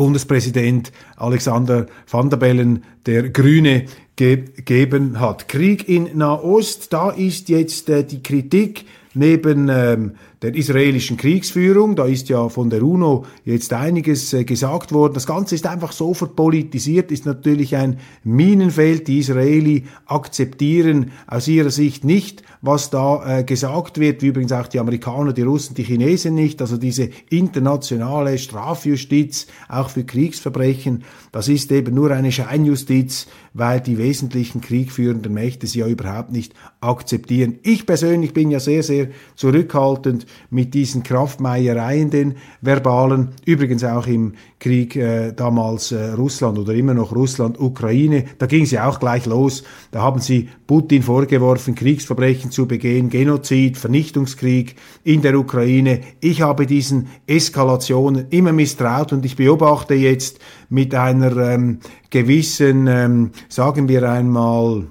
Bundespräsident 0.00 0.92
Alexander 1.16 1.84
Van 2.10 2.30
der 2.30 2.38
Bellen, 2.38 2.84
der 3.04 3.28
Grüne, 3.28 3.84
gegeben 4.16 5.20
hat. 5.20 5.46
Krieg 5.46 5.90
in 5.90 6.16
Nahost, 6.16 6.90
da 6.94 7.10
ist 7.10 7.50
jetzt 7.50 7.90
äh, 7.90 8.02
die 8.02 8.22
Kritik 8.22 8.86
neben 9.14 9.68
ähm, 9.68 10.12
der 10.42 10.54
israelischen 10.54 11.16
Kriegsführung. 11.16 11.96
Da 11.96 12.06
ist 12.06 12.28
ja 12.28 12.48
von 12.48 12.70
der 12.70 12.82
UNO 12.82 13.26
jetzt 13.44 13.72
einiges 13.72 14.32
äh, 14.32 14.44
gesagt 14.44 14.92
worden. 14.92 15.14
Das 15.14 15.26
Ganze 15.26 15.54
ist 15.54 15.66
einfach 15.66 15.92
so 15.92 16.14
verpolitisiert, 16.14 17.10
ist 17.10 17.26
natürlich 17.26 17.76
ein 17.76 17.98
Minenfeld. 18.24 19.08
Die 19.08 19.18
Israeli 19.18 19.84
akzeptieren 20.06 21.10
aus 21.26 21.48
ihrer 21.48 21.70
Sicht 21.70 22.04
nicht, 22.04 22.42
was 22.62 22.90
da 22.90 23.40
äh, 23.40 23.44
gesagt 23.44 23.98
wird, 23.98 24.22
wie 24.22 24.28
übrigens 24.28 24.52
auch 24.52 24.68
die 24.68 24.78
Amerikaner, 24.78 25.32
die 25.32 25.42
Russen, 25.42 25.74
die 25.74 25.84
Chinesen 25.84 26.34
nicht. 26.34 26.60
Also 26.60 26.76
diese 26.76 27.10
internationale 27.28 28.38
Strafjustiz, 28.38 29.46
auch 29.68 29.90
für 29.90 30.04
Kriegsverbrechen, 30.04 31.04
das 31.32 31.48
ist 31.48 31.70
eben 31.72 31.94
nur 31.94 32.10
eine 32.12 32.32
Scheinjustiz, 32.32 33.26
weil 33.52 33.80
die 33.80 33.98
wesentlichen 33.98 34.60
kriegführenden 34.60 35.32
Mächte 35.34 35.66
sie 35.66 35.80
ja 35.80 35.86
überhaupt 35.86 36.32
nicht 36.32 36.54
akzeptieren. 36.80 37.58
Ich 37.62 37.86
persönlich 37.86 38.32
bin 38.32 38.50
ja 38.50 38.60
sehr, 38.60 38.82
sehr 38.82 39.08
zurückhaltend 39.34 40.26
mit 40.50 40.74
diesen 40.74 41.02
Kraftmeiereien, 41.02 42.10
den 42.10 42.36
verbalen, 42.60 43.30
übrigens 43.44 43.84
auch 43.84 44.06
im 44.06 44.34
Krieg 44.60 44.94
äh, 44.94 45.32
damals 45.32 45.90
äh, 45.90 46.10
Russland 46.10 46.58
oder 46.58 46.74
immer 46.74 46.92
noch 46.92 47.14
Russland-Ukraine, 47.14 48.26
da 48.38 48.46
ging 48.46 48.64
es 48.64 48.70
ja 48.70 48.86
auch 48.88 49.00
gleich 49.00 49.26
los, 49.26 49.64
da 49.90 50.02
haben 50.02 50.20
sie 50.20 50.50
Putin 50.66 51.02
vorgeworfen, 51.02 51.74
Kriegsverbrechen 51.74 52.50
zu 52.50 52.68
begehen, 52.68 53.08
Genozid, 53.08 53.78
Vernichtungskrieg 53.78 54.76
in 55.02 55.22
der 55.22 55.38
Ukraine. 55.38 56.02
Ich 56.20 56.42
habe 56.42 56.66
diesen 56.66 57.08
Eskalationen 57.26 58.26
immer 58.30 58.52
misstraut 58.52 59.12
und 59.12 59.24
ich 59.24 59.34
beobachte 59.34 59.94
jetzt 59.94 60.38
mit 60.68 60.94
einer 60.94 61.36
ähm, 61.38 61.80
gewissen, 62.10 62.86
ähm, 62.86 63.30
sagen 63.48 63.88
wir 63.88 64.08
einmal, 64.08 64.84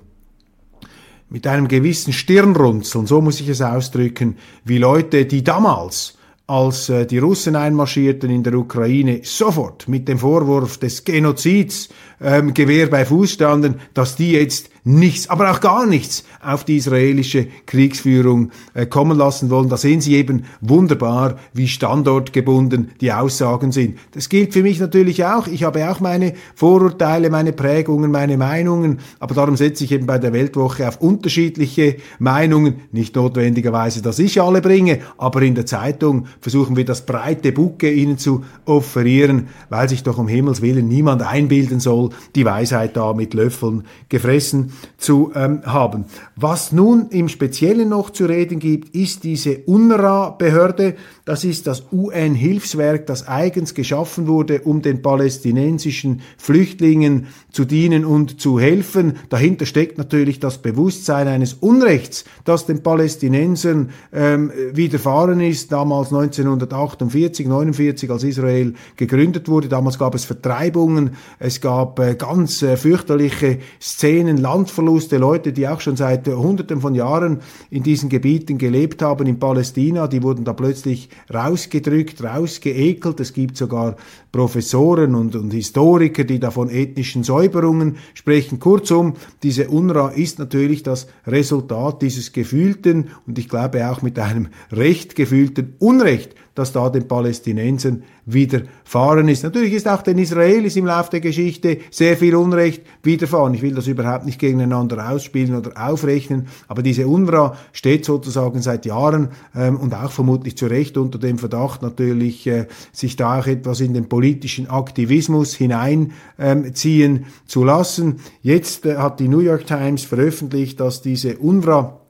mit 1.29 1.45
einem 1.45 1.67
gewissen 1.67 2.11
Stirnrunzeln, 2.11 3.05
so 3.05 3.21
muss 3.21 3.39
ich 3.39 3.49
es 3.49 3.61
ausdrücken, 3.61 4.37
wie 4.65 4.79
Leute, 4.79 5.27
die 5.27 5.43
damals 5.43 6.17
als 6.49 6.89
äh, 6.89 7.05
die 7.05 7.19
Russen 7.19 7.55
einmarschierten 7.55 8.31
in 8.31 8.41
der 8.41 8.55
Ukraine, 8.55 9.21
sofort 9.23 9.87
mit 9.87 10.07
dem 10.07 10.17
Vorwurf 10.17 10.79
des 10.79 11.03
Genozids 11.03 11.89
ähm, 12.19 12.55
Gewehr 12.55 12.89
bei 12.89 13.05
Fuß 13.05 13.33
standen, 13.33 13.75
dass 13.93 14.15
die 14.15 14.31
jetzt 14.31 14.71
nichts, 14.83 15.29
aber 15.29 15.51
auch 15.51 15.59
gar 15.59 15.85
nichts 15.85 16.23
auf 16.41 16.63
die 16.63 16.77
israelische 16.77 17.47
Kriegsführung 17.65 18.51
äh, 18.73 18.85
kommen 18.85 19.17
lassen 19.17 19.49
wollen. 19.49 19.69
Da 19.69 19.77
sehen 19.77 20.01
Sie 20.01 20.15
eben 20.15 20.45
wunderbar, 20.61 21.37
wie 21.53 21.67
standortgebunden 21.67 22.91
die 23.01 23.11
Aussagen 23.11 23.71
sind. 23.71 23.97
Das 24.11 24.29
gilt 24.29 24.53
für 24.53 24.63
mich 24.63 24.79
natürlich 24.79 25.25
auch. 25.25 25.47
Ich 25.47 25.63
habe 25.63 25.89
auch 25.89 25.99
meine 25.99 26.33
Vorurteile, 26.55 27.29
meine 27.29 27.53
Prägungen, 27.53 28.11
meine 28.11 28.37
Meinungen, 28.37 28.99
aber 29.19 29.35
darum 29.35 29.57
setze 29.57 29.83
ich 29.83 29.91
eben 29.91 30.05
bei 30.05 30.17
der 30.17 30.33
Weltwoche 30.33 30.87
auf 30.87 31.01
unterschiedliche 31.01 31.97
Meinungen. 32.19 32.81
Nicht 32.91 33.15
notwendigerweise, 33.15 34.01
dass 34.01 34.19
ich 34.19 34.41
alle 34.41 34.61
bringe, 34.61 34.99
aber 35.17 35.41
in 35.41 35.55
der 35.55 35.65
Zeitung 35.65 36.27
versuchen 36.41 36.75
wir 36.75 36.85
das 36.85 37.05
breite 37.05 37.51
Bucke 37.51 37.91
Ihnen 37.91 38.17
zu 38.17 38.43
offerieren, 38.65 39.47
weil 39.69 39.89
sich 39.89 40.03
doch 40.03 40.17
um 40.17 40.27
Himmels 40.27 40.61
Willen 40.61 40.87
niemand 40.87 41.21
einbilden 41.21 41.79
soll, 41.79 42.09
die 42.35 42.45
Weisheit 42.45 42.95
da 42.95 43.13
mit 43.13 43.33
Löffeln 43.33 43.83
gefressen 44.07 44.68
zu 44.97 45.31
ähm, 45.35 45.61
haben. 45.65 46.05
Was 46.35 46.71
nun 46.71 47.07
im 47.09 47.29
Speziellen 47.29 47.89
noch 47.89 48.09
zu 48.09 48.25
reden 48.25 48.59
gibt, 48.59 48.95
ist 48.95 49.23
diese 49.23 49.59
UNRWA-Behörde. 49.65 50.95
Das 51.25 51.43
ist 51.43 51.67
das 51.67 51.83
UN-Hilfswerk, 51.91 53.05
das 53.05 53.27
eigens 53.27 53.73
geschaffen 53.73 54.27
wurde, 54.27 54.61
um 54.61 54.81
den 54.81 55.01
palästinensischen 55.01 56.21
Flüchtlingen 56.37 57.27
zu 57.51 57.65
dienen 57.65 58.05
und 58.05 58.41
zu 58.41 58.59
helfen. 58.59 59.17
Dahinter 59.29 59.65
steckt 59.65 59.97
natürlich 59.97 60.39
das 60.39 60.59
Bewusstsein 60.59 61.27
eines 61.27 61.53
Unrechts, 61.53 62.25
das 62.45 62.65
den 62.65 62.83
Palästinensern 62.83 63.91
ähm, 64.11 64.51
widerfahren 64.73 65.39
ist, 65.41 65.71
damals 65.71 66.07
1948, 66.07 67.47
49, 67.47 68.09
als 68.09 68.23
Israel 68.23 68.73
gegründet 68.95 69.47
wurde. 69.47 69.67
Damals 69.67 69.99
gab 69.99 70.15
es 70.15 70.25
Vertreibungen, 70.25 71.11
es 71.39 71.61
gab 71.61 71.99
äh, 71.99 72.15
ganz 72.15 72.61
äh, 72.61 72.77
fürchterliche 72.77 73.59
Szenen, 73.81 74.37
Landverluste, 74.59 75.17
Leute, 75.17 75.53
die 75.53 75.69
auch 75.69 75.79
schon 75.79 75.95
seit 75.95 76.27
Hunderten 76.27 76.81
von 76.81 76.93
Jahren 76.93 77.39
in 77.69 77.81
diesen 77.81 78.09
Gebieten 78.09 78.57
gelebt 78.57 79.01
haben, 79.01 79.25
in 79.25 79.39
Palästina, 79.39 80.07
die 80.07 80.21
wurden 80.21 80.43
da 80.43 80.51
plötzlich 80.51 81.09
rausgedrückt, 81.33 82.21
rausgeekelt. 82.21 83.21
Es 83.21 83.31
gibt 83.31 83.55
sogar 83.55 83.95
Professoren 84.33 85.15
und, 85.15 85.37
und 85.37 85.51
Historiker, 85.51 86.25
die 86.25 86.41
da 86.41 86.51
von 86.51 86.69
ethnischen 86.69 87.23
Säuberungen 87.23 87.95
sprechen. 88.13 88.59
Kurzum, 88.59 89.13
diese 89.43 89.69
UNRWA 89.69 90.09
ist 90.09 90.39
natürlich 90.39 90.83
das 90.83 91.07
Resultat 91.25 92.01
dieses 92.01 92.33
gefühlten 92.33 93.11
und 93.27 93.39
ich 93.39 93.47
glaube 93.47 93.89
auch 93.89 94.01
mit 94.01 94.19
einem 94.19 94.49
recht 94.73 95.15
gefühlten 95.15 95.75
Unrecht, 95.79 96.35
das 96.59 96.73
da 96.73 96.89
den 96.89 97.07
Palästinensern 97.07 98.03
widerfahren 98.25 99.29
ist. 99.29 99.43
Natürlich 99.43 99.73
ist 99.73 99.87
auch 99.87 100.01
den 100.01 100.17
Israelis 100.17 100.75
im 100.75 100.85
Laufe 100.85 101.11
der 101.11 101.21
Geschichte 101.21 101.79
sehr 101.89 102.17
viel 102.17 102.35
Unrecht 102.35 102.83
widerfahren. 103.01 103.53
Ich 103.53 103.61
will 103.61 103.73
das 103.73 103.87
überhaupt 103.87 104.25
nicht 104.25 104.39
gegeneinander 104.39 105.09
ausspielen 105.09 105.55
oder 105.55 105.71
aufrechnen, 105.75 106.47
aber 106.67 106.83
diese 106.83 107.07
UNRWA 107.07 107.55
steht 107.71 108.03
sozusagen 108.03 108.61
seit 108.61 108.85
Jahren 108.85 109.29
ähm, 109.55 109.77
und 109.77 109.95
auch 109.95 110.11
vermutlich 110.11 110.57
zu 110.57 110.67
Recht 110.67 110.97
unter 110.97 111.17
dem 111.17 111.37
Verdacht 111.37 111.81
natürlich, 111.81 112.45
äh, 112.45 112.67
sich 112.91 113.15
da 113.15 113.39
auch 113.39 113.47
etwas 113.47 113.79
in 113.79 113.93
den 113.93 114.09
politischen 114.09 114.69
Aktivismus 114.69 115.55
hineinziehen 115.55 117.15
ähm, 117.17 117.25
zu 117.45 117.63
lassen. 117.63 118.19
Jetzt 118.41 118.85
äh, 118.85 118.97
hat 118.97 119.21
die 119.21 119.29
New 119.29 119.39
York 119.39 119.65
Times 119.65 120.03
veröffentlicht, 120.03 120.79
dass 120.81 121.01
diese 121.01 121.37
UNRWA 121.37 122.01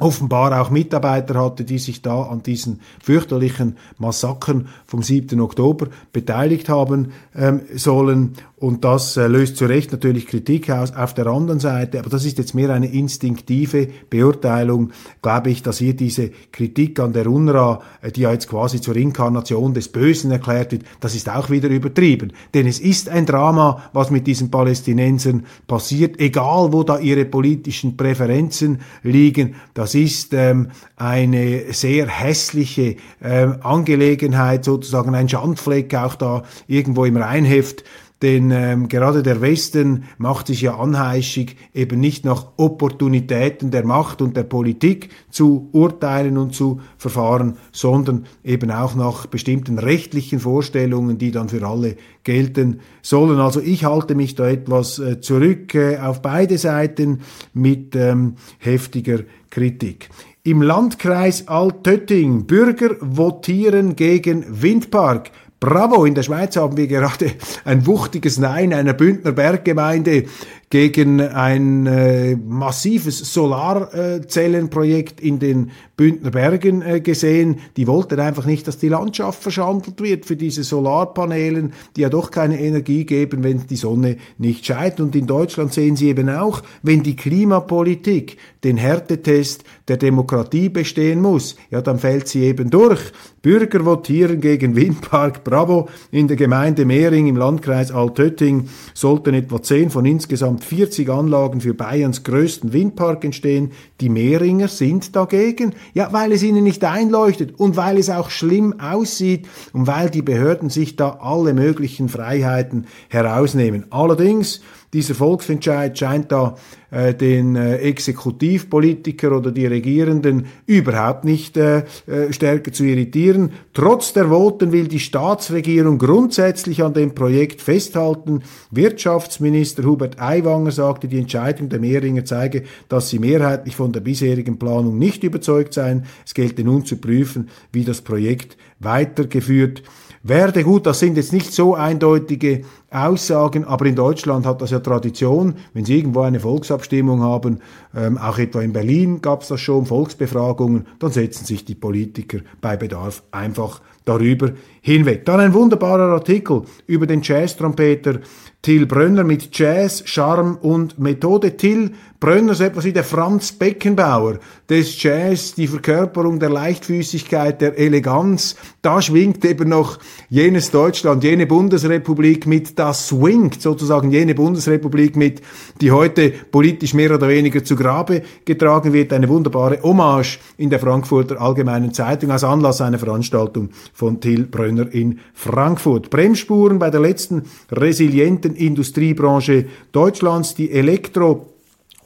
offenbar 0.00 0.60
auch 0.60 0.70
Mitarbeiter 0.70 1.40
hatte, 1.40 1.64
die 1.64 1.78
sich 1.78 2.02
da 2.02 2.22
an 2.22 2.42
diesen 2.42 2.80
fürchterlichen 3.02 3.76
Massakern 3.98 4.68
vom 4.86 5.02
7. 5.02 5.40
Oktober 5.40 5.88
beteiligt 6.12 6.68
haben 6.68 7.12
ähm, 7.36 7.60
sollen. 7.74 8.34
Und 8.60 8.84
das 8.84 9.16
äh, 9.16 9.26
löst 9.26 9.56
zu 9.56 9.64
Recht 9.64 9.90
natürlich 9.90 10.26
Kritik 10.26 10.68
aus. 10.68 10.94
Auf 10.94 11.14
der 11.14 11.26
anderen 11.28 11.60
Seite, 11.60 11.98
aber 11.98 12.10
das 12.10 12.26
ist 12.26 12.36
jetzt 12.36 12.54
mehr 12.54 12.68
eine 12.68 12.92
instinktive 12.92 13.88
Beurteilung, 14.10 14.92
glaube 15.22 15.48
ich, 15.48 15.62
dass 15.62 15.78
hier 15.78 15.94
diese 15.94 16.30
Kritik 16.52 17.00
an 17.00 17.14
der 17.14 17.26
UNRWA, 17.26 17.80
äh, 18.02 18.12
die 18.12 18.20
ja 18.22 18.32
jetzt 18.32 18.48
quasi 18.48 18.80
zur 18.80 18.96
Inkarnation 18.96 19.72
des 19.72 19.88
Bösen 19.88 20.30
erklärt 20.30 20.72
wird, 20.72 20.84
das 21.00 21.14
ist 21.14 21.30
auch 21.30 21.48
wieder 21.48 21.68
übertrieben. 21.68 22.34
Denn 22.52 22.66
es 22.66 22.80
ist 22.80 23.08
ein 23.08 23.24
Drama, 23.24 23.82
was 23.94 24.10
mit 24.10 24.26
diesen 24.26 24.50
Palästinensern 24.50 25.46
passiert, 25.66 26.20
egal 26.20 26.74
wo 26.74 26.82
da 26.82 26.98
ihre 26.98 27.24
politischen 27.24 27.96
Präferenzen 27.96 28.80
liegen. 29.02 29.54
Das 29.72 29.89
ist 29.94 30.32
ähm, 30.34 30.68
eine 30.96 31.72
sehr 31.72 32.06
hässliche 32.06 32.96
ähm, 33.22 33.56
Angelegenheit, 33.62 34.64
sozusagen 34.64 35.14
ein 35.14 35.28
Schandfleck 35.28 35.94
auch 35.94 36.14
da 36.14 36.42
irgendwo 36.66 37.04
im 37.04 37.16
Rheinheft 37.16 37.84
denn 38.22 38.50
ähm, 38.50 38.88
gerade 38.88 39.22
der 39.22 39.40
Westen 39.40 40.04
macht 40.18 40.48
sich 40.48 40.60
ja 40.60 40.76
anheischig, 40.76 41.56
eben 41.72 42.00
nicht 42.00 42.24
nach 42.24 42.48
Opportunitäten 42.56 43.70
der 43.70 43.84
Macht 43.84 44.20
und 44.20 44.36
der 44.36 44.42
Politik 44.42 45.08
zu 45.30 45.70
urteilen 45.72 46.36
und 46.36 46.54
zu 46.54 46.80
verfahren, 46.98 47.56
sondern 47.72 48.26
eben 48.44 48.70
auch 48.70 48.94
nach 48.94 49.26
bestimmten 49.26 49.78
rechtlichen 49.78 50.40
Vorstellungen, 50.40 51.16
die 51.16 51.30
dann 51.30 51.48
für 51.48 51.66
alle 51.66 51.96
gelten 52.22 52.80
sollen. 53.00 53.40
Also 53.40 53.60
ich 53.60 53.84
halte 53.84 54.14
mich 54.14 54.34
da 54.34 54.48
etwas 54.48 54.98
äh, 54.98 55.20
zurück 55.20 55.74
äh, 55.74 55.98
auf 55.98 56.20
beide 56.20 56.58
Seiten 56.58 57.20
mit 57.54 57.96
ähm, 57.96 58.34
heftiger 58.58 59.20
Kritik. 59.48 60.10
Im 60.42 60.62
Landkreis 60.62 61.48
Altötting 61.48 62.46
Bürger 62.46 62.96
votieren 63.00 63.94
gegen 63.94 64.62
Windpark. 64.62 65.30
Bravo, 65.60 66.06
in 66.06 66.14
der 66.14 66.22
Schweiz 66.22 66.56
haben 66.56 66.78
wir 66.78 66.86
gerade 66.86 67.32
ein 67.66 67.86
wuchtiges 67.86 68.38
Nein 68.38 68.72
einer 68.72 68.94
Bündner 68.94 69.32
Berggemeinde 69.32 70.24
gegen 70.70 71.20
ein 71.20 71.86
äh, 71.86 72.36
massives 72.36 73.18
Solarzellenprojekt 73.34 75.20
in 75.20 75.40
den 75.40 75.72
Bündner 75.96 76.30
Bergen 76.30 76.80
äh, 76.80 77.00
gesehen. 77.00 77.58
Die 77.76 77.88
wollten 77.88 78.20
einfach 78.20 78.46
nicht, 78.46 78.68
dass 78.68 78.78
die 78.78 78.88
Landschaft 78.88 79.42
verschandelt 79.42 80.00
wird 80.00 80.26
für 80.26 80.36
diese 80.36 80.62
Solarpanelen, 80.62 81.72
die 81.96 82.02
ja 82.02 82.08
doch 82.08 82.30
keine 82.30 82.60
Energie 82.60 83.04
geben, 83.04 83.42
wenn 83.42 83.66
die 83.66 83.74
Sonne 83.74 84.16
nicht 84.38 84.64
scheint. 84.64 85.00
Und 85.00 85.16
in 85.16 85.26
Deutschland 85.26 85.74
sehen 85.74 85.96
Sie 85.96 86.08
eben 86.08 86.30
auch, 86.30 86.62
wenn 86.82 87.02
die 87.02 87.16
Klimapolitik 87.16 88.36
den 88.62 88.76
Härtetest 88.76 89.64
der 89.88 89.96
Demokratie 89.96 90.68
bestehen 90.68 91.20
muss, 91.20 91.56
ja, 91.70 91.80
dann 91.80 91.98
fällt 91.98 92.28
sie 92.28 92.44
eben 92.44 92.70
durch. 92.70 93.00
Bürger 93.42 93.84
votieren 93.86 94.40
gegen 94.40 94.76
Windpark 94.76 95.44
Bravo 95.44 95.88
in 96.10 96.28
der 96.28 96.36
Gemeinde 96.36 96.84
Mehring 96.84 97.26
im 97.26 97.36
Landkreis 97.36 97.90
Altötting 97.90 98.68
sollten 98.92 99.34
etwa 99.34 99.62
zehn 99.62 99.88
von 99.88 100.04
insgesamt 100.04 100.59
insgesamt 100.60 100.64
40 100.64 101.10
Anlagen 101.10 101.60
für 101.60 101.74
Bayerns 101.74 102.22
größten 102.22 102.72
Windpark 102.72 103.24
entstehen. 103.24 103.72
Die 104.00 104.08
Mehringer 104.08 104.68
sind 104.68 105.16
dagegen. 105.16 105.74
Ja, 105.94 106.12
weil 106.12 106.32
es 106.32 106.42
ihnen 106.42 106.64
nicht 106.64 106.84
einleuchtet 106.84 107.58
und 107.58 107.76
weil 107.76 107.98
es 107.98 108.10
auch 108.10 108.30
schlimm 108.30 108.78
aussieht 108.80 109.48
und 109.72 109.86
weil 109.86 110.10
die 110.10 110.22
Behörden 110.22 110.70
sich 110.70 110.96
da 110.96 111.18
alle 111.20 111.54
möglichen 111.54 112.08
Freiheiten 112.08 112.86
herausnehmen. 113.08 113.86
Allerdings, 113.90 114.60
dieser 114.92 115.14
Volksentscheid 115.14 115.96
scheint 115.96 116.32
da 116.32 116.56
äh, 116.90 117.14
den 117.14 117.54
äh, 117.54 117.76
Exekutivpolitiker 117.76 119.36
oder 119.36 119.52
die 119.52 119.66
Regierenden 119.66 120.46
überhaupt 120.66 121.24
nicht 121.24 121.56
äh, 121.56 121.84
äh, 122.06 122.32
stärker 122.32 122.72
zu 122.72 122.84
irritieren. 122.84 123.52
Trotz 123.72 124.12
der 124.12 124.30
Voten 124.30 124.72
will 124.72 124.88
die 124.88 124.98
Staatsregierung 124.98 125.98
grundsätzlich 125.98 126.82
an 126.82 126.94
dem 126.94 127.14
Projekt 127.14 127.62
festhalten. 127.62 128.42
Wirtschaftsminister 128.72 129.84
Hubert 129.84 130.20
Aiwanger 130.20 130.72
sagte, 130.72 131.06
die 131.06 131.18
Entscheidung 131.18 131.68
der 131.68 131.78
Mehringer 131.78 132.24
zeige, 132.24 132.64
dass 132.88 133.10
sie 133.10 133.20
mehrheitlich 133.20 133.76
von 133.76 133.92
der 133.92 134.00
bisherigen 134.00 134.58
Planung 134.58 134.98
nicht 134.98 135.22
überzeugt 135.22 135.74
seien. 135.74 136.06
Es 136.26 136.34
gelte 136.34 136.64
nun 136.64 136.84
zu 136.84 136.96
prüfen, 136.96 137.48
wie 137.72 137.84
das 137.84 138.00
Projekt 138.00 138.56
weitergeführt 138.80 139.82
werde. 140.22 140.64
Gut, 140.64 140.86
das 140.86 140.98
sind 140.98 141.16
jetzt 141.16 141.32
nicht 141.32 141.52
so 141.52 141.74
eindeutige 141.74 142.62
Aussagen, 142.90 143.64
aber 143.64 143.86
in 143.86 143.94
Deutschland 143.94 144.46
hat 144.46 144.60
das 144.60 144.70
ja 144.70 144.80
Tradition, 144.80 145.54
wenn 145.74 145.84
Sie 145.84 145.96
irgendwo 145.96 146.20
eine 146.22 146.40
Volksabstimmung 146.40 147.22
haben, 147.22 147.60
ähm, 147.96 148.18
auch 148.18 148.38
etwa 148.38 148.60
in 148.60 148.72
Berlin 148.72 149.22
gab 149.22 149.42
es 149.42 149.48
das 149.48 149.60
schon, 149.60 149.86
Volksbefragungen, 149.86 150.86
dann 150.98 151.12
setzen 151.12 151.44
sich 151.44 151.64
die 151.64 151.74
Politiker 151.74 152.38
bei 152.60 152.76
Bedarf 152.76 153.22
einfach 153.30 153.80
darüber 154.04 154.52
hinweg. 154.80 155.24
Dann 155.24 155.40
ein 155.40 155.54
wunderbarer 155.54 156.12
Artikel 156.12 156.62
über 156.86 157.06
den 157.06 157.22
Jazz-Trompeter 157.22 158.20
Till 158.62 158.84
Brönner 158.84 159.24
mit 159.24 159.56
Jazz, 159.56 160.02
Charme 160.04 160.58
und 160.60 160.98
Methode. 160.98 161.56
Till 161.56 161.92
Brönner 162.18 162.52
ist 162.52 162.60
etwas 162.60 162.84
wie 162.84 162.92
der 162.92 163.04
Franz 163.04 163.52
Beckenbauer 163.52 164.38
des 164.68 165.02
Jazz, 165.02 165.54
die 165.54 165.66
Verkörperung 165.66 166.38
der 166.38 166.50
Leichtfüßigkeit, 166.50 167.62
der 167.62 167.78
Eleganz. 167.78 168.56
Da 168.82 169.00
schwingt 169.00 169.42
eben 169.46 169.70
noch 169.70 169.98
jenes 170.28 170.70
Deutschland, 170.70 171.24
jene 171.24 171.46
Bundesrepublik 171.46 172.46
mit, 172.46 172.78
das 172.80 173.08
swingt 173.08 173.60
sozusagen 173.60 174.10
jene 174.10 174.34
Bundesrepublik 174.34 175.14
mit, 175.14 175.42
die 175.82 175.92
heute 175.92 176.30
politisch 176.30 176.94
mehr 176.94 177.14
oder 177.14 177.28
weniger 177.28 177.62
zu 177.62 177.76
Grabe 177.76 178.22
getragen 178.46 178.94
wird. 178.94 179.12
Eine 179.12 179.28
wunderbare 179.28 179.82
Hommage 179.82 180.38
in 180.56 180.70
der 180.70 180.78
Frankfurter 180.78 181.38
Allgemeinen 181.38 181.92
Zeitung 181.92 182.30
als 182.30 182.42
Anlass 182.42 182.80
einer 182.80 182.98
Veranstaltung 182.98 183.68
von 183.92 184.18
Till 184.22 184.46
Brönner 184.46 184.90
in 184.94 185.18
Frankfurt. 185.34 186.08
Bremsspuren 186.08 186.78
bei 186.78 186.88
der 186.88 187.00
letzten 187.00 187.42
resilienten 187.70 188.56
Industriebranche 188.56 189.66
Deutschlands, 189.92 190.54
die 190.54 190.70
Elektro- 190.70 191.50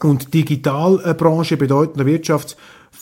und 0.03 0.35
Digitalbranche 0.35 1.57
bedeutender 1.57 2.05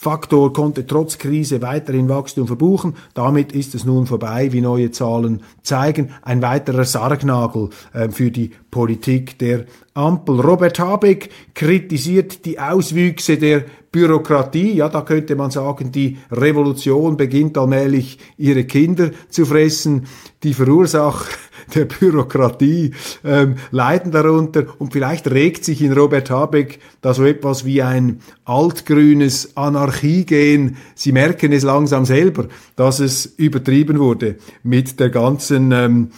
Wirtschaftsfaktor 0.03 0.51
konnte 0.51 0.85
trotz 0.85 1.17
Krise 1.17 1.61
weiterhin 1.61 2.09
Wachstum 2.09 2.45
verbuchen. 2.45 2.95
Damit 3.13 3.53
ist 3.53 3.73
es 3.73 3.85
nun 3.85 4.05
vorbei, 4.05 4.51
wie 4.51 4.59
neue 4.59 4.91
Zahlen 4.91 5.41
zeigen. 5.61 6.11
Ein 6.21 6.41
weiterer 6.41 6.83
Sargnagel 6.83 7.69
äh, 7.93 8.09
für 8.09 8.29
die 8.29 8.51
Politik 8.69 9.39
der 9.39 9.65
Ampel. 9.93 10.41
Robert 10.41 10.77
Habeck 10.79 11.29
kritisiert 11.53 12.45
die 12.45 12.59
Auswüchse 12.59 13.37
der 13.37 13.63
Bürokratie. 13.93 14.73
Ja, 14.73 14.89
da 14.89 15.01
könnte 15.01 15.37
man 15.37 15.51
sagen, 15.51 15.91
die 15.91 16.17
Revolution 16.31 17.15
beginnt 17.15 17.57
allmählich 17.57 18.17
ihre 18.37 18.65
Kinder 18.65 19.11
zu 19.29 19.45
fressen. 19.45 20.07
Die 20.43 20.53
Verursacher 20.53 21.29
der 21.75 21.85
Bürokratie 21.85 22.91
ähm, 23.23 23.55
leiden 23.71 24.11
darunter 24.11 24.65
und 24.79 24.93
vielleicht 24.93 25.29
regt 25.29 25.65
sich 25.65 25.81
in 25.81 25.93
Robert 25.93 26.29
Habeck 26.29 26.79
da 27.01 27.13
so 27.13 27.25
etwas 27.25 27.65
wie 27.65 27.81
ein 27.81 28.19
altgrünes 28.45 29.55
Anarchiegehen. 29.55 30.77
Sie 30.95 31.11
merken 31.11 31.51
es 31.51 31.63
langsam 31.63 32.05
selber, 32.05 32.47
dass 32.75 32.99
es 32.99 33.25
übertrieben 33.25 33.99
wurde 33.99 34.37
mit 34.63 34.99
der 34.99 35.09
ganzen 35.09 35.71
ähm, 35.71 36.11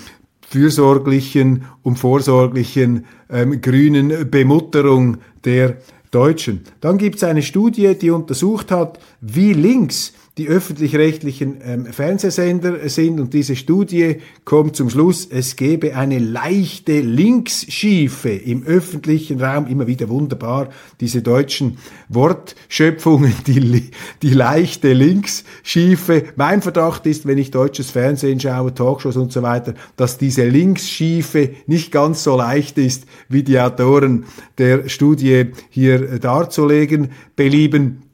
fürsorglichen 0.48 1.66
und 1.84 1.98
vorsorglichen 1.98 3.06
ähm, 3.30 3.62
grünen 3.62 4.30
Bemutterung 4.30 5.18
der 5.44 5.78
Deutschen. 6.12 6.62
Dann 6.80 6.98
gibt 6.98 7.18
es 7.18 7.24
eine 7.24 7.42
Studie, 7.42 7.94
die 8.00 8.10
untersucht 8.10 8.72
hat, 8.72 9.00
wie 9.20 9.54
links 9.54 10.14
die 10.38 10.50
öffentlich-rechtlichen 10.50 11.62
ähm, 11.64 11.86
Fernsehsender 11.86 12.90
sind. 12.90 13.22
Und 13.22 13.34
diese 13.34 13.56
Studie 13.56 14.18
kommt 14.44 14.76
zum 14.76 14.90
Schluss, 14.90 15.26
es 15.32 15.56
gebe 15.56 15.96
eine 15.96 16.20
leichte 16.20 17.00
Linksschiefe 17.00 18.32
im 18.32 18.64
öffentlichen 18.64 19.40
Raum, 19.40 19.68
immer 19.68 19.88
wieder 19.88 20.10
wunderbar, 20.10 20.70
diese 21.00 21.22
deutschen 21.22 21.78
Wortschöpfungen, 22.10 23.34
die, 23.48 23.90
die 24.22 24.34
leichte 24.34 24.92
Linksschiefe. 24.92 26.26
Mein 26.36 26.62
Verdacht 26.62 27.06
ist, 27.06 27.26
wenn 27.26 27.38
ich 27.38 27.52
deutsches 27.52 27.92
Fernsehen 27.92 28.40
schaue, 28.42 28.74
Talkshows 28.74 29.16
und 29.16 29.32
so 29.32 29.42
weiter, 29.42 29.74
dass 29.96 30.18
diese 30.18 30.46
Linksschiefe 30.46 31.52
nicht 31.66 31.94
ganz 31.94 32.24
so 32.24 32.36
leicht 32.36 32.78
ist, 32.78 33.06
wie 33.30 33.44
die 33.44 33.58
Autoren 33.58 34.26
der 34.58 34.90
Studie 34.90 35.52
hier 35.70 36.20
darzulegen. 36.20 37.12
Belieben 37.38 38.05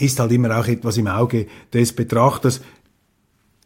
ist 0.00 0.18
halt 0.18 0.32
immer 0.32 0.58
auch 0.58 0.66
etwas 0.66 0.96
im 0.96 1.06
Auge 1.06 1.46
des 1.72 1.92
Betrachters. 1.92 2.60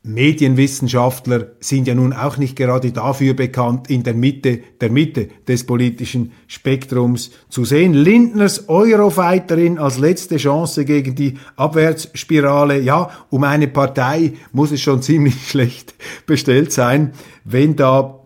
Medienwissenschaftler 0.06 1.52
sind 1.60 1.88
ja 1.88 1.94
nun 1.94 2.12
auch 2.12 2.36
nicht 2.36 2.56
gerade 2.56 2.92
dafür 2.92 3.32
bekannt, 3.32 3.88
in 3.88 4.02
der 4.02 4.12
Mitte 4.12 4.60
der 4.82 4.90
Mitte 4.90 5.28
des 5.48 5.64
politischen 5.64 6.32
Spektrums 6.46 7.30
zu 7.48 7.64
sehen. 7.64 7.94
Lindners 7.94 8.68
Eurofighterin 8.68 9.78
als 9.78 9.98
letzte 9.98 10.36
Chance 10.36 10.84
gegen 10.84 11.14
die 11.14 11.38
Abwärtsspirale. 11.56 12.80
Ja, 12.80 13.10
um 13.30 13.44
eine 13.44 13.66
Partei 13.66 14.34
muss 14.52 14.72
es 14.72 14.82
schon 14.82 15.00
ziemlich 15.00 15.36
schlecht 15.48 15.94
bestellt 16.26 16.70
sein, 16.70 17.12
wenn 17.44 17.74
da 17.74 18.23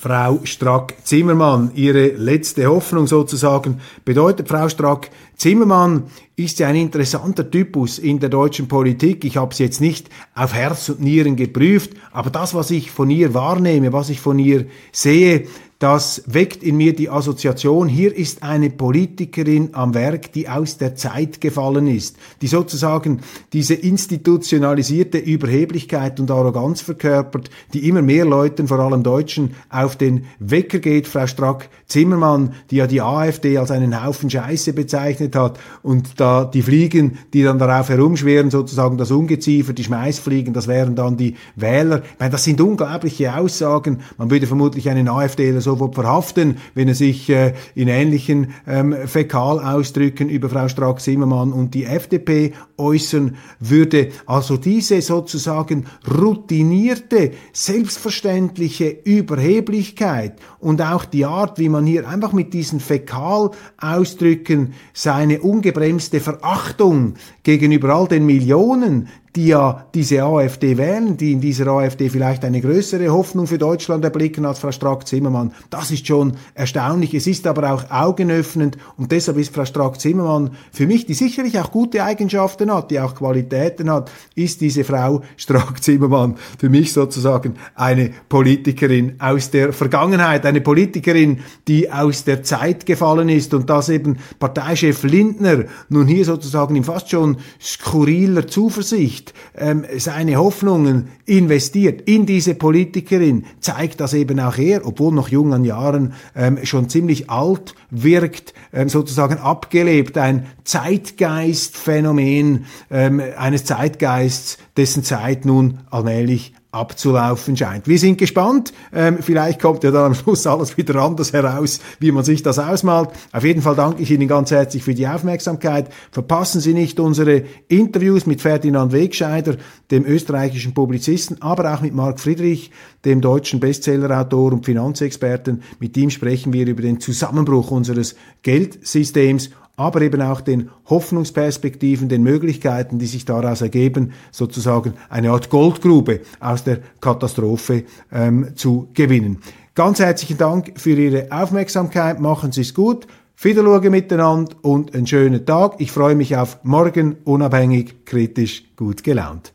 Frau 0.00 0.40
Strack-Zimmermann 0.44 1.72
ihre 1.74 2.06
letzte 2.08 2.66
Hoffnung 2.68 3.06
sozusagen 3.06 3.82
bedeutet. 4.02 4.48
Frau 4.48 4.66
Strack-Zimmermann 4.66 6.04
ist 6.36 6.58
ja 6.58 6.68
ein 6.68 6.76
interessanter 6.76 7.50
Typus 7.50 7.98
in 7.98 8.18
der 8.18 8.30
deutschen 8.30 8.66
Politik. 8.66 9.26
Ich 9.26 9.36
habe 9.36 9.52
es 9.52 9.58
jetzt 9.58 9.82
nicht 9.82 10.08
auf 10.34 10.54
Herz 10.54 10.88
und 10.88 11.02
Nieren 11.02 11.36
geprüft, 11.36 11.90
aber 12.12 12.30
das, 12.30 12.54
was 12.54 12.70
ich 12.70 12.90
von 12.90 13.10
ihr 13.10 13.34
wahrnehme, 13.34 13.92
was 13.92 14.08
ich 14.08 14.20
von 14.20 14.38
ihr 14.38 14.64
sehe, 14.90 15.46
das 15.80 16.22
weckt 16.26 16.62
in 16.62 16.76
mir 16.76 16.94
die 16.94 17.08
Assoziation, 17.08 17.88
hier 17.88 18.14
ist 18.14 18.42
eine 18.42 18.68
Politikerin 18.68 19.70
am 19.72 19.94
Werk, 19.94 20.30
die 20.34 20.46
aus 20.46 20.76
der 20.76 20.94
Zeit 20.94 21.40
gefallen 21.40 21.86
ist, 21.86 22.16
die 22.42 22.48
sozusagen 22.48 23.22
diese 23.54 23.72
institutionalisierte 23.72 25.16
Überheblichkeit 25.16 26.20
und 26.20 26.30
Arroganz 26.30 26.82
verkörpert, 26.82 27.48
die 27.72 27.88
immer 27.88 28.02
mehr 28.02 28.26
Leuten, 28.26 28.68
vor 28.68 28.78
allem 28.78 29.02
Deutschen, 29.02 29.54
auf 29.70 29.96
den 29.96 30.26
Wecker 30.38 30.80
geht. 30.80 31.08
Frau 31.08 31.26
Strack-Zimmermann, 31.26 32.52
die 32.70 32.76
ja 32.76 32.86
die 32.86 33.00
AfD 33.00 33.56
als 33.56 33.70
einen 33.70 34.04
Haufen 34.04 34.28
Scheiße 34.28 34.74
bezeichnet 34.74 35.34
hat 35.34 35.58
und 35.82 36.20
da 36.20 36.44
die 36.44 36.60
Fliegen, 36.60 37.16
die 37.32 37.42
dann 37.42 37.58
darauf 37.58 37.88
herumschweren, 37.88 38.50
sozusagen 38.50 38.98
das 38.98 39.10
Ungeziefer, 39.10 39.72
die 39.72 39.84
Schmeißfliegen, 39.84 40.52
das 40.52 40.68
wären 40.68 40.94
dann 40.94 41.16
die 41.16 41.36
Wähler. 41.56 42.02
Ich 42.04 42.18
meine, 42.18 42.32
das 42.32 42.44
sind 42.44 42.60
unglaubliche 42.60 43.34
Aussagen. 43.34 44.00
Man 44.18 44.30
würde 44.30 44.46
vermutlich 44.46 44.90
einen 44.90 45.08
AfDler 45.08 45.62
sofort 45.70 45.94
verhaften, 45.94 46.56
wenn 46.74 46.88
er 46.88 46.94
sich 46.94 47.30
äh, 47.30 47.54
in 47.74 47.88
ähnlichen 47.88 48.54
ähm, 48.66 48.94
Fäkalausdrücken 49.06 50.28
über 50.28 50.48
Frau 50.48 50.68
Strack-Zimmermann 50.68 51.52
und 51.52 51.74
die 51.74 51.84
FDP 51.84 52.52
äußern 52.76 53.36
würde. 53.60 54.08
Also 54.26 54.56
diese 54.56 55.00
sozusagen 55.00 55.86
routinierte, 56.10 57.32
selbstverständliche 57.52 58.88
Überheblichkeit 59.04 60.40
und 60.58 60.82
auch 60.82 61.04
die 61.04 61.24
Art, 61.24 61.58
wie 61.58 61.68
man 61.68 61.86
hier 61.86 62.08
einfach 62.08 62.32
mit 62.32 62.52
diesen 62.52 62.80
Fäkalausdrücken 62.80 64.74
seine 64.92 65.40
ungebremste 65.40 66.20
Verachtung 66.20 67.14
gegenüber 67.44 67.94
all 67.94 68.08
den 68.08 68.26
Millionen, 68.26 69.08
die 69.36 69.46
ja 69.46 69.86
diese 69.94 70.24
AfD 70.24 70.76
wählen, 70.76 71.16
die 71.16 71.32
in 71.32 71.40
dieser 71.40 71.68
AfD 71.68 72.08
vielleicht 72.08 72.44
eine 72.44 72.60
größere 72.60 73.10
Hoffnung 73.10 73.46
für 73.46 73.58
Deutschland 73.58 74.04
erblicken 74.04 74.44
als 74.44 74.58
Frau 74.58 74.72
Strack-Zimmermann. 74.72 75.52
Das 75.70 75.92
ist 75.92 76.06
schon 76.06 76.32
erstaunlich. 76.54 77.14
Es 77.14 77.28
ist 77.28 77.46
aber 77.46 77.72
auch 77.72 77.90
augenöffnend 77.90 78.76
und 78.96 79.12
deshalb 79.12 79.38
ist 79.38 79.54
Frau 79.54 79.64
Strack-Zimmermann 79.64 80.50
für 80.72 80.86
mich, 80.86 81.06
die 81.06 81.14
sicherlich 81.14 81.58
auch 81.60 81.70
gute 81.70 82.02
Eigenschaften 82.02 82.74
hat, 82.74 82.90
die 82.90 82.98
auch 82.98 83.14
Qualitäten 83.14 83.90
hat, 83.90 84.10
ist 84.34 84.60
diese 84.60 84.82
Frau 84.82 85.22
Strack-Zimmermann 85.36 86.36
für 86.58 86.68
mich 86.68 86.92
sozusagen 86.92 87.54
eine 87.76 88.10
Politikerin 88.28 89.14
aus 89.20 89.50
der 89.50 89.72
Vergangenheit, 89.72 90.44
eine 90.44 90.60
Politikerin, 90.60 91.38
die 91.68 91.90
aus 91.90 92.24
der 92.24 92.42
Zeit 92.42 92.84
gefallen 92.84 93.28
ist 93.28 93.54
und 93.54 93.70
dass 93.70 93.90
eben 93.90 94.18
Parteichef 94.40 95.04
Lindner 95.04 95.66
nun 95.88 96.08
hier 96.08 96.24
sozusagen 96.24 96.74
in 96.74 96.82
fast 96.82 97.10
schon 97.10 97.36
skurriler 97.60 98.48
Zuversicht 98.48 99.19
nicht 99.20 99.34
ähm, 99.56 99.84
seine 99.98 100.36
Hoffnungen 100.36 101.08
investiert 101.26 102.02
in 102.02 102.26
diese 102.26 102.54
Politikerin, 102.54 103.44
zeigt 103.60 104.00
das 104.00 104.14
eben 104.14 104.40
auch 104.40 104.56
er, 104.56 104.86
obwohl 104.86 105.12
noch 105.12 105.28
jung 105.28 105.52
an 105.52 105.64
Jahren 105.64 106.14
ähm, 106.34 106.58
schon 106.64 106.88
ziemlich 106.88 107.30
alt 107.30 107.74
wirkt, 107.90 108.54
ähm, 108.72 108.88
sozusagen 108.88 109.38
abgelebt, 109.38 110.16
ein 110.18 110.46
Zeitgeistphänomen 110.64 112.66
ähm, 112.90 113.22
eines 113.36 113.64
Zeitgeists, 113.64 114.58
dessen 114.76 115.04
Zeit 115.04 115.44
nun 115.44 115.80
allmählich 115.90 116.54
abzulaufen 116.72 117.56
scheint. 117.56 117.88
Wir 117.88 117.98
sind 117.98 118.18
gespannt. 118.18 118.72
Ähm, 118.92 119.18
vielleicht 119.20 119.60
kommt 119.60 119.82
ja 119.82 119.90
dann 119.90 120.06
am 120.06 120.14
Schluss 120.14 120.46
alles 120.46 120.76
wieder 120.76 120.96
anders 120.96 121.32
heraus, 121.32 121.80
wie 121.98 122.12
man 122.12 122.24
sich 122.24 122.42
das 122.42 122.58
ausmalt. 122.58 123.10
Auf 123.32 123.44
jeden 123.44 123.62
Fall 123.62 123.74
danke 123.74 124.02
ich 124.02 124.10
Ihnen 124.10 124.28
ganz 124.28 124.50
herzlich 124.50 124.84
für 124.84 124.94
die 124.94 125.08
Aufmerksamkeit. 125.08 125.88
Verpassen 126.12 126.60
Sie 126.60 126.72
nicht 126.72 127.00
unsere 127.00 127.42
Interviews 127.68 128.26
mit 128.26 128.40
Ferdinand 128.40 128.92
Wegscheider, 128.92 129.56
dem 129.90 130.04
österreichischen 130.04 130.72
Publizisten, 130.72 131.42
aber 131.42 131.74
auch 131.74 131.80
mit 131.80 131.94
Marc 131.94 132.20
Friedrich, 132.20 132.70
dem 133.04 133.20
deutschen 133.20 133.58
Bestsellerautor 133.58 134.52
und 134.52 134.64
Finanzexperten. 134.64 135.62
Mit 135.80 135.96
ihm 135.96 136.10
sprechen 136.10 136.52
wir 136.52 136.66
über 136.66 136.82
den 136.82 137.00
Zusammenbruch 137.00 137.70
unseres 137.72 138.14
Geldsystems 138.42 139.50
aber 139.80 140.02
eben 140.02 140.20
auch 140.20 140.42
den 140.42 140.68
Hoffnungsperspektiven, 140.90 142.10
den 142.10 142.22
Möglichkeiten, 142.22 142.98
die 142.98 143.06
sich 143.06 143.24
daraus 143.24 143.62
ergeben, 143.62 144.12
sozusagen 144.30 144.92
eine 145.08 145.30
Art 145.30 145.48
Goldgrube 145.48 146.20
aus 146.38 146.64
der 146.64 146.80
Katastrophe 147.00 147.84
ähm, 148.12 148.48
zu 148.56 148.88
gewinnen. 148.92 149.38
Ganz 149.74 149.98
herzlichen 149.98 150.36
Dank 150.36 150.74
für 150.76 150.90
Ihre 150.90 151.32
Aufmerksamkeit. 151.32 152.20
Machen 152.20 152.52
Sie 152.52 152.60
es 152.60 152.74
gut. 152.74 153.06
Wiederschauen 153.40 153.90
miteinander 153.90 154.54
und 154.60 154.94
einen 154.94 155.06
schönen 155.06 155.46
Tag. 155.46 155.76
Ich 155.78 155.92
freue 155.92 156.14
mich 156.14 156.36
auf 156.36 156.58
morgen 156.62 157.16
unabhängig, 157.24 158.04
kritisch, 158.04 158.64
gut 158.76 159.02
gelaunt. 159.02 159.54